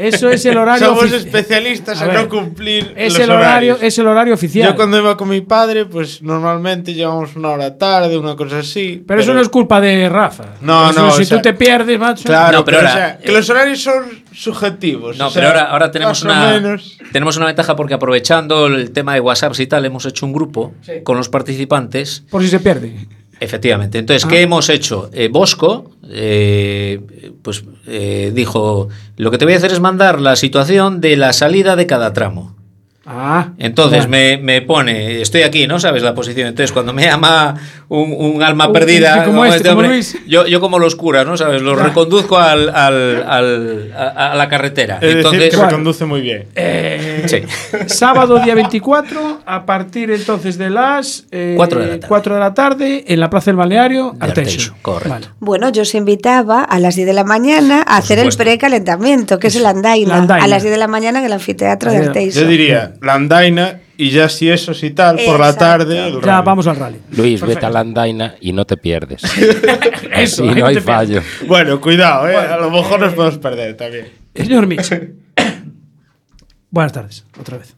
[0.00, 3.74] Eso es el horario Somos especialistas A en ver, no cumplir Es los el horario,
[3.74, 3.78] horarios.
[3.82, 4.68] es el horario oficial.
[4.70, 9.02] Yo cuando iba con mi padre, pues normalmente llevamos una hora tarde, una cosa así.
[9.06, 10.54] pero, eso no es culpa de Rafa.
[10.60, 12.24] No, Eso, no, Si o sea, tú te pierdes, macho.
[12.24, 15.18] Claro, No, pero pero, ahora, o sea, que eh, los horarios son subjetivos.
[15.18, 16.98] No, o sea, pero ahora, ahora tenemos, una, menos.
[17.12, 20.74] tenemos una ventaja porque aprovechando el tema de WhatsApp y tal, hemos hecho un grupo
[21.04, 22.24] con los participantes.
[22.30, 22.94] Por si se pierde.
[23.38, 23.98] Efectivamente.
[23.98, 24.28] Entonces, Ah.
[24.28, 25.08] ¿qué hemos hecho?
[25.14, 30.36] Eh, Bosco, eh, pues eh, dijo, lo que te voy a hacer es mandar la
[30.36, 32.59] situación de la salida de cada tramo.
[33.06, 33.48] Ah.
[33.58, 34.10] Entonces bueno.
[34.10, 35.80] me, me pone, estoy aquí, ¿no?
[35.80, 36.48] ¿Sabes la posición?
[36.48, 37.54] Entonces cuando me llama
[37.88, 40.16] un, un alma Un- perdida, como este, como Luis.
[40.28, 41.36] yo, yo como los curas, ¿no?
[41.36, 41.62] ¿Sabes?
[41.62, 44.98] Los reconduzco al, al- al- a, a la carretera.
[45.00, 46.46] Es Entonces, decir, que me conduce muy bien.
[46.54, 47.42] Eh, Sí.
[47.86, 52.08] Sábado día 24, a partir entonces de las eh, Cuatro de la tarde.
[52.08, 54.74] 4 de la tarde, en la Plaza del Balneario, De Arteixo.
[54.82, 55.08] Correcto.
[55.10, 55.26] Vale.
[55.40, 58.42] Bueno, yo os invitaba a las 10 de la mañana a hacer supuesto.
[58.42, 60.44] el precalentamiento, que es el andaina, La andaina.
[60.44, 62.40] a las 10 de la mañana en el anfiteatro de Arteixo.
[62.40, 66.08] Yo diría la andaina y ya si eso y tal, por la tarde.
[66.08, 66.46] el Ya rally.
[66.46, 66.98] vamos al rally.
[67.16, 69.22] Luis, vete a la andaina y no te pierdes.
[70.16, 71.20] Eso, y no hay fallo.
[71.46, 72.36] Bueno, cuidado, ¿eh?
[72.36, 74.08] a lo mejor nos podemos perder también.
[74.34, 74.90] Señor Mitch.
[76.70, 77.76] buenas tardes, otra vez.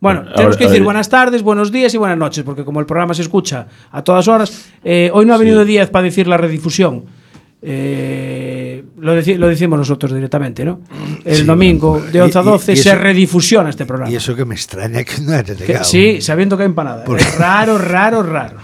[0.00, 2.86] Bueno, Bueno, tenemos que decir buenas tardes, buenos días y buenas noches, porque como el
[2.86, 6.38] programa se escucha a todas horas, eh, hoy no ha venido Díaz para decir la
[6.38, 7.04] redifusión.
[7.62, 10.80] Eh, eh, lo, deci- lo decimos nosotros directamente, ¿no?
[11.24, 14.10] El Sí, domingo bueno, de 11 a y- y- 12 y se redifusiona este programa.
[14.10, 15.84] Y eso que me extraña que no haya Que- llegado.
[15.84, 17.04] sí, sabiendo que hay empanada.
[17.04, 18.58] Por- Es raro, raro, raro.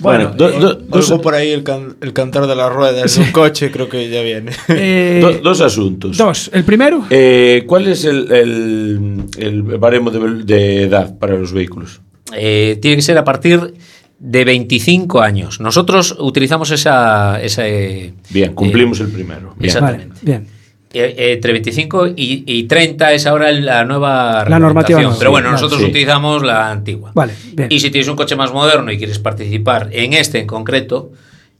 [0.00, 3.20] Bueno, do- do- dos, Oigo por ahí el, can- el cantar de las ruedas de
[3.22, 4.50] un coche, creo que ya viene.
[4.68, 6.16] Eh, do- dos asuntos.
[6.16, 6.50] dos.
[6.54, 12.00] El primero, Eh, ¿Cuál es el, el, el baremo de, de edad para los vehículos?
[12.34, 13.74] Eh, tiene que ser a partir
[14.20, 15.60] de 25 años.
[15.60, 17.40] Nosotros utilizamos esa...
[17.42, 19.54] esa eh, Bien, cumplimos eh, el primero.
[19.56, 19.64] Bien.
[19.66, 20.08] Exactamente.
[20.08, 20.46] vale, bien.
[20.92, 25.30] Eh, eh, entre 25 y, y 30 es ahora la nueva La normativa nueva, Pero
[25.30, 25.86] bueno, nosotros Sí.
[25.86, 27.12] utilizamos la antigua.
[27.14, 27.68] Vale, bien.
[27.70, 31.12] Y si tienes un coche más moderno y quieres participar en este en concreto,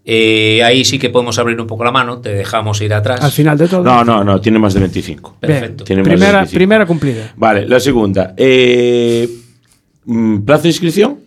[0.05, 3.21] eh, ahí sí que podemos abrir un poco la mano, te dejamos ir atrás.
[3.23, 3.85] Al final de todo.
[3.85, 5.37] No, no, no, tiene más de 25.
[5.41, 5.53] Bien.
[5.53, 5.85] Perfecto.
[5.85, 6.59] Tiene más de Primera, 25.
[6.59, 7.33] primera cumplida.
[7.37, 8.35] Vale, la segunda.
[8.37, 9.29] Eh,
[10.07, 11.20] mm, ¿Plazo de inscripción?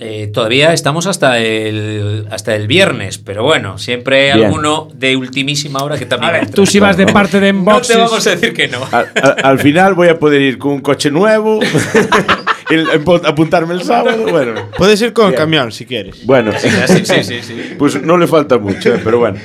[0.00, 4.46] Eh, todavía estamos hasta el, hasta el viernes, pero bueno, siempre hay Bien.
[4.46, 6.34] alguno de ultimísima hora que también.
[6.36, 6.54] entra.
[6.54, 7.96] Tú si vas de parte de no Enboxes.
[7.96, 8.78] te vamos a decir que no.
[8.92, 11.60] Al, al- al final voy a poder ir con un coche nuevo,
[12.70, 12.86] el-
[13.24, 14.24] apuntarme el sábado.
[14.30, 16.24] Bueno, Puedes ir con el camión si quieres.
[16.26, 16.68] bueno Sí,
[17.04, 17.54] sí, sí, sí.
[17.78, 19.38] pues no le falta mucho, eh, pero bueno.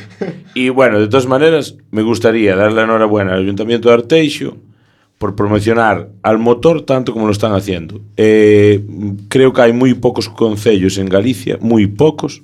[0.53, 4.57] Y bueno, de todas maneras, me gustaría darle la enhorabuena al Ayuntamiento de Arteixo
[5.17, 8.01] por promocionar al motor tanto como lo están haciendo.
[8.17, 8.83] Eh,
[9.29, 12.41] creo que hay muy pocos concellos en Galicia, muy pocos,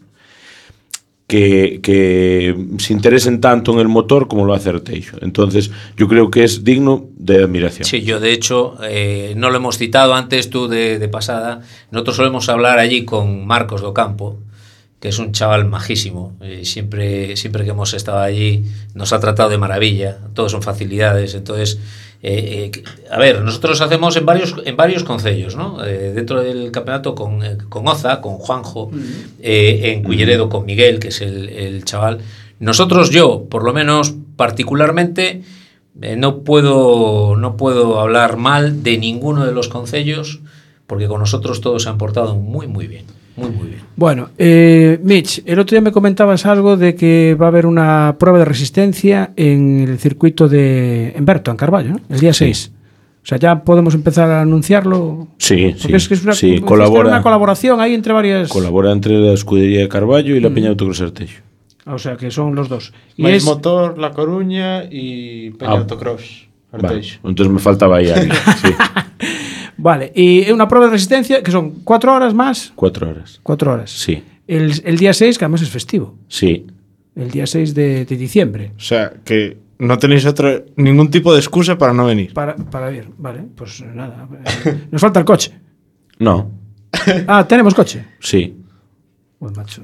[1.30, 5.18] que, se interesen tanto en el motor como lo hace Arteixo.
[5.22, 7.86] Entonces, yo creo que es digno de admiración.
[7.86, 11.62] Sí, yo de hecho eh, no lo hemos citado antes tú de, de pasada.
[11.92, 14.40] Nosotros solemos hablar allí con Marcos Docampo,
[15.00, 16.34] que es un chaval majísimo.
[16.42, 20.18] eh, siempre, siempre que hemos estado allí nos ha tratado de maravilla.
[20.34, 21.36] Todos son facilidades.
[21.36, 21.80] Entonces,
[22.22, 25.86] eh, eh, a ver, nosotros hacemos en varios, en varios concellos, ¿no?
[25.86, 27.40] Eh, dentro del campeonato con,
[27.70, 28.92] con Oza, con Juanjo,
[29.42, 32.20] eh, en Culleredo con Miguel, que es el, el chaval.
[32.60, 35.44] Nosotros, yo, por lo menos particularmente,
[36.18, 40.42] no, puedo, no puedo hablar mal de ninguno de los concellos,
[40.88, 43.06] porque con nosotros todos se han portado muy, muy bien.
[43.40, 43.80] Muy, muy bien.
[43.96, 48.16] Bueno, eh, Mitch, el otro día me comentabas algo de que va a haber una
[48.20, 52.00] prueba de resistencia en el circuito de Emberto, en Carballo, ¿no?
[52.10, 52.72] el día 6.
[53.22, 55.28] O sea, ya podemos empezar a anunciarlo.
[55.38, 55.94] Sí, Porque sí.
[55.96, 58.50] es que es una, sí, colabora, una colaboración ahí entre varias.
[58.50, 61.42] colabora entre la escudería de Carballo y la Peña Autocross Arteixo.
[61.86, 62.94] o sea, que son los dos.
[63.18, 65.78] Y es, Motor, La Coruña y Peña Ah.
[65.80, 66.48] Autocross.
[66.72, 67.20] Vale, Arteixo.
[67.24, 68.32] entonces me faltaba ahí alguien.
[68.62, 68.70] Sí,
[69.82, 72.72] Vale, y una prueba de resistencia que son cuatro horas más.
[72.76, 73.40] cuatro horas.
[73.44, 73.90] Cuatro horas.
[73.92, 76.16] Sí, El, el día 6, que además es festivo.
[76.28, 76.66] sí.
[77.16, 78.72] El día 6 de, de diciembre.
[78.78, 82.34] O sea, que no tenéis otro, ningún tipo de excusa para no venir.
[82.34, 83.10] Para, para ir.
[83.18, 84.26] Vale, pues nada.
[84.92, 85.52] Nos falta el coche.
[86.20, 86.52] No,
[87.28, 88.06] Ah, tenemos coche.
[88.20, 88.56] sí.
[89.38, 89.82] Pues macho.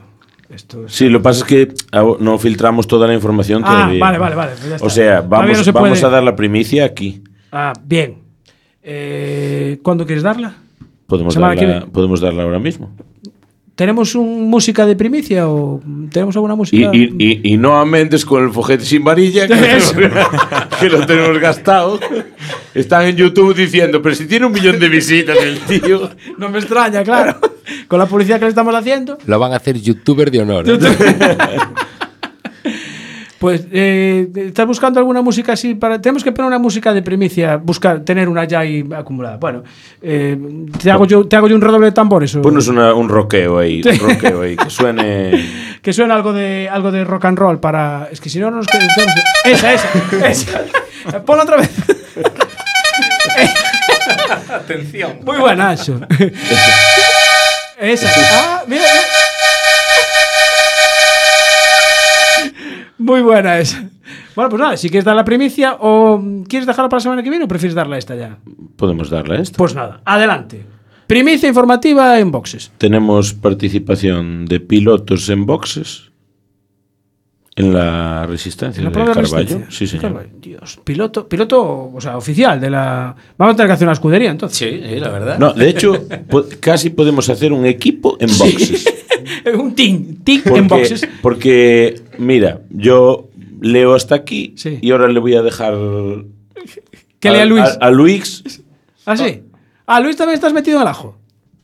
[0.49, 1.73] Esto es- Sí, lo que pasa es que
[2.21, 3.99] no filtramos toda la información Ah, todavía.
[3.99, 4.51] vale, vale, vale.
[4.53, 4.85] pues ya está.
[4.85, 7.21] O sea, vamos, no se vamos puede- a dar la primicia aquí.
[7.51, 8.19] Ah, bien.
[8.87, 10.55] Eh, ¿Cuándo quieres darla?
[11.07, 12.91] Podemos Semana darla, podemos darla ahora mismo.
[13.75, 15.81] ¿Tenemos un música de primicia o
[16.11, 16.91] tenemos alguna Y, música?
[16.93, 19.95] y, y, y no a Méndez con el fojete sin varilla, que, Eso.
[20.79, 21.99] que lo tenemos gastado.
[22.73, 26.09] Están en YouTube diciendo, pero si tiene un millón de visitas el tío.
[26.37, 27.37] No me extraña, claro.
[27.87, 29.17] Con la publicidad que le estamos haciendo.
[29.25, 30.69] Lo van a hacer youtuber de honor.
[30.69, 30.77] ¿eh?
[33.39, 35.75] Pues, eh, ¿estás buscando alguna música así?
[35.75, 39.37] para Tenemos que poner una música de primicia, buscar, tener una ya ahí acumulada.
[39.37, 39.63] Bueno,
[40.01, 40.37] eh,
[40.81, 42.33] te, hago yo, te hago yo un redoble de tambores.
[42.35, 45.45] o- Ponos una- un roqueo ahí, un roqueo ahí, que suene.
[45.85, 48.07] Que suena algo de, algo de rock and roll para.
[48.11, 48.91] Es que si no, no nos quedamos.
[49.43, 49.87] Esa, esa,
[50.27, 51.23] esa.
[51.25, 51.69] Ponla otra vez.
[54.49, 55.19] Atención.
[55.23, 55.99] Muy buena, eso.
[57.77, 58.09] Esa.
[58.33, 58.85] Ah, mira, mira.
[63.05, 63.87] Muy buena esa.
[64.35, 67.29] Bueno, pues nada, si quieres dar la primicia o quieres dejarla para la semana que
[67.29, 68.37] viene o prefieres darla esta ya.
[68.75, 69.57] Podemos darle a esto.
[69.57, 70.65] Pues nada, adelante.
[71.07, 72.71] Primicia informativa en boxes.
[72.79, 76.11] Tenemos participación de pilotos en boxes
[77.57, 79.21] en la resistencia En la de Carballo.
[79.21, 79.67] resistencia.
[79.69, 80.01] Sí, señor.
[80.01, 80.29] Carballo.
[80.41, 83.15] Dios, piloto, piloto, o sea, oficial de la.
[83.37, 84.57] Vamos a tener que hacer una escudería entonces.
[84.57, 85.39] Sí, sí, la verdad.
[85.39, 85.93] No, de hecho,
[86.29, 88.85] po- casi podemos hacer un equipo en boxes.
[89.57, 91.07] un team, team Porque, en boxes.
[91.21, 93.29] porque, mira, yo
[93.61, 94.79] leo hasta aquí Sí.
[94.81, 95.73] y ahora le voy a dejar.
[97.19, 97.63] Que lea Luis.
[97.63, 98.43] A, a Luis.
[99.05, 99.41] Ah, sí.
[99.87, 101.17] Ah, Luis también estás metido en el ajo.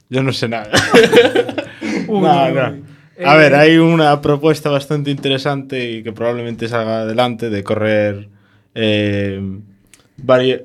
[0.10, 0.70] Yo no sé nada.
[2.08, 2.70] Uy, no, uy, no.
[2.72, 2.84] uy.
[3.26, 8.30] A Eh, ver, hay una propuesta bastante interesante y que probablemente salga adelante de correr.
[8.74, 9.40] eh,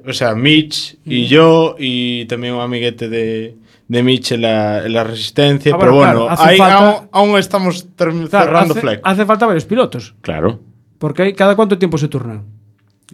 [0.06, 3.54] o sea, Mitch y yo y también un amiguete de,
[3.88, 5.72] de Mitch en la, en la resistencia.
[5.74, 9.00] Ah, pero bueno, claro, ahí falta- aún, aún estamos Claro, cerrando hace, fleco.
[9.04, 10.14] hace falta varios pilotos.
[10.20, 10.60] Claro.
[10.98, 12.44] Porque hay, ¿cada cuánto tiempo se turnan?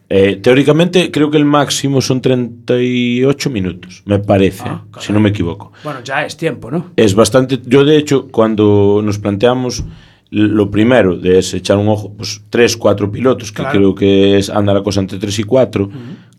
[0.09, 5.31] Eh, teóricamente creo que el máximo son 38 minutos, me parece, Ah, si no me
[5.31, 5.73] equivoco.
[5.85, 6.91] Bueno, ya es tiempo, ¿no?
[6.97, 7.61] Es bastante.
[7.67, 9.85] Yo, de hecho, cuando nos planteamos
[10.31, 13.79] lo primero de es echar un ojo, pues tres, cuatro pilotos, que Claro.
[13.79, 15.91] creo que es anda la cosa entre tres y cuatro.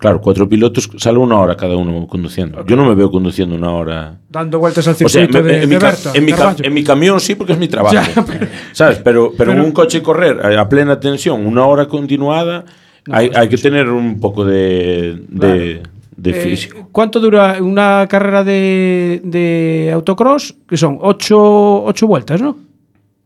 [0.04, 2.66] Claro, cuatro pilotos sale una hora cada uno conduciendo.
[2.66, 4.18] Yo no me veo conduciendo una hora.
[4.30, 6.38] Dando vueltas al O sea, circuito de, en, mi de ca- Berto, en mi ca-
[6.39, 6.66] Carballo.
[6.66, 7.95] en mi camión sí, porque es mi trabajo.
[7.95, 8.06] Ya,
[8.74, 8.99] ¿Sabes?
[9.01, 12.66] Pero, pero, en un coche correr a a plena tensión, una hora continuada,
[13.10, 15.82] hay, hay que tener un poco de, de,
[16.18, 16.89] de Eh, físico.
[16.91, 20.54] ¿Cuánto dura una carrera de, de autocross?
[20.68, 22.58] Que son ocho, ocho vueltas, ¿no?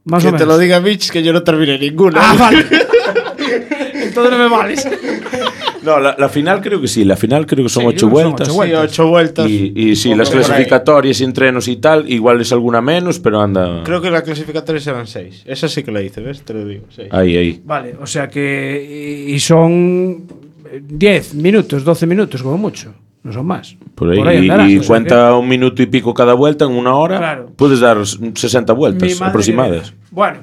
[0.05, 0.47] Más que o te menos.
[0.55, 2.19] lo diga Mitch que yo no terminé ninguna.
[2.23, 2.65] Ah, vale.
[3.93, 4.87] Entonces no me vales.
[5.83, 7.03] No, la, la final creo que sí.
[7.05, 8.41] La final creo que son Sí, ocho son vueltas.
[8.47, 8.83] ocho Sí, vueltas.
[8.83, 9.49] ocho vueltas.
[9.49, 10.35] Y, y sí, las ahí.
[10.37, 15.07] clasificatorias, entrenos y tal, igual es alguna menos, pero anda Creo que la clasificatoria eran
[15.07, 15.43] seis.
[15.45, 16.41] Esa sí que la hice, ¿ves?
[16.41, 16.85] Te lo digo.
[16.89, 17.09] seis.
[17.11, 17.61] ahí, ahí.
[17.63, 19.25] Vale, o sea que.
[19.29, 20.23] Y y son
[20.89, 22.93] 10 minutos, 12 minutos, como mucho.
[23.23, 23.75] No son más.
[23.95, 24.19] Por ahí.
[24.37, 27.17] y andarás, y o sea cuenta un minuto y pico cada vuelta en una hora.
[27.17, 27.51] Claro.
[27.55, 29.91] Puedes dar 60 Mi vueltas aproximadas.
[29.91, 30.37] que- Bueno,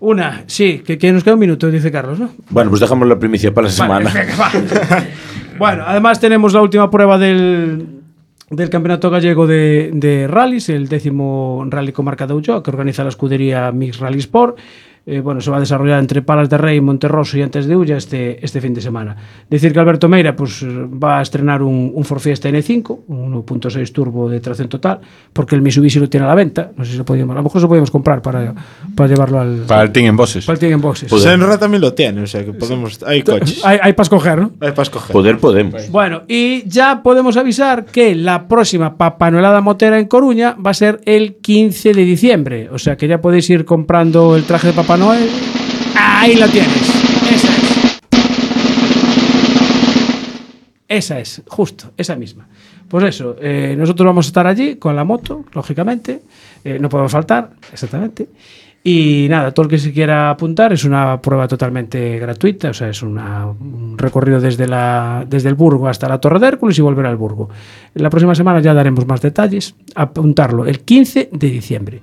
[0.00, 2.30] una, sí, que, que nos queda un minuto, dice Carlos, ¿no?
[2.50, 4.12] Bueno, pues dejamos la primicia para la semana.
[4.40, 4.50] va.
[5.58, 7.86] bueno, además tenemos la última prueba del,
[8.50, 13.10] del Campeonato Gallego de, de Rallys, el décimo Rally Comarca de Ulloa, que organiza la
[13.10, 14.58] escudería Mix Rally Sport.
[15.10, 17.96] Eh, bueno, se va a desarrollar entre Palas de Rey, Monterroso y Antes de Ulla
[17.96, 19.16] este, este fin de semana.
[19.48, 23.90] Decir que Alberto Meira pues, va a estrenar un, un Ford Fiesta N5, un 1.6
[23.90, 25.00] turbo de tracción total,
[25.32, 26.72] porque el Mitsubishi lo tiene a la venta.
[26.76, 28.54] No sé si lo podíamos, a lo mejor lo podíamos comprar para,
[28.94, 30.44] para llevarlo al, Para el team en bosses.
[30.44, 31.10] para el Team en Boxes.
[31.22, 33.02] Senra también lo tiene, o sea que podemos.
[33.04, 33.64] Hay coches.
[33.64, 34.52] Hay, hay para escoger, ¿no?
[34.60, 35.12] Hay para escoger.
[35.14, 35.90] Poder podemos.
[35.90, 41.00] Bueno, y ya podemos avisar que la próxima Papanuelada Motera en Coruña va a ser
[41.06, 42.68] el 15 de diciembre.
[42.70, 45.28] O sea que ya podéis ir comprando el traje de Papá Noel.
[45.96, 46.90] Ahí lo tienes.
[47.32, 47.98] Esa es.
[50.88, 52.48] Esa es, justo, esa misma.
[52.88, 56.22] Pues eso, eh, nosotros vamos a estar allí con la moto, lógicamente.
[56.64, 58.28] Eh, no podemos faltar, exactamente.
[58.82, 62.88] Y nada, todo el que se quiera apuntar es una prueba totalmente gratuita, o sea,
[62.88, 66.80] es una- un recorrido desde, la, desde el Burgo hasta la Torre de Hércules y
[66.82, 67.50] volver al Burgo.
[67.94, 69.74] La próxima semana ya daremos más detalles.
[69.94, 72.00] Apuntarlo el 15 de diciembre.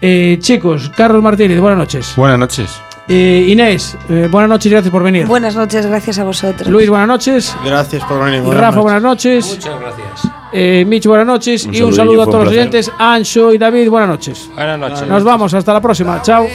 [0.00, 2.12] Eh, chicos, Carlos Martínez, buenas noches.
[2.16, 2.80] Buenas noches.
[3.08, 5.26] Eh, Inés, eh, buenas noches y gracias por venir.
[5.26, 6.68] Buenas noches, gracias a vosotros.
[6.68, 7.56] Luis, buenas noches.
[7.64, 8.42] Gracias por venir.
[8.42, 9.46] Rafa, buenas noches.
[9.48, 10.32] Muchas gracias.
[10.52, 11.66] Eh, Mitch, buenas noches.
[11.66, 12.90] Un y un saludo a todos los oyentes.
[12.98, 14.50] Ancho y David, buenas noches.
[14.52, 15.06] Buenas noches.
[15.06, 16.20] Nos vamos, hasta la próxima.
[16.22, 16.46] Chao.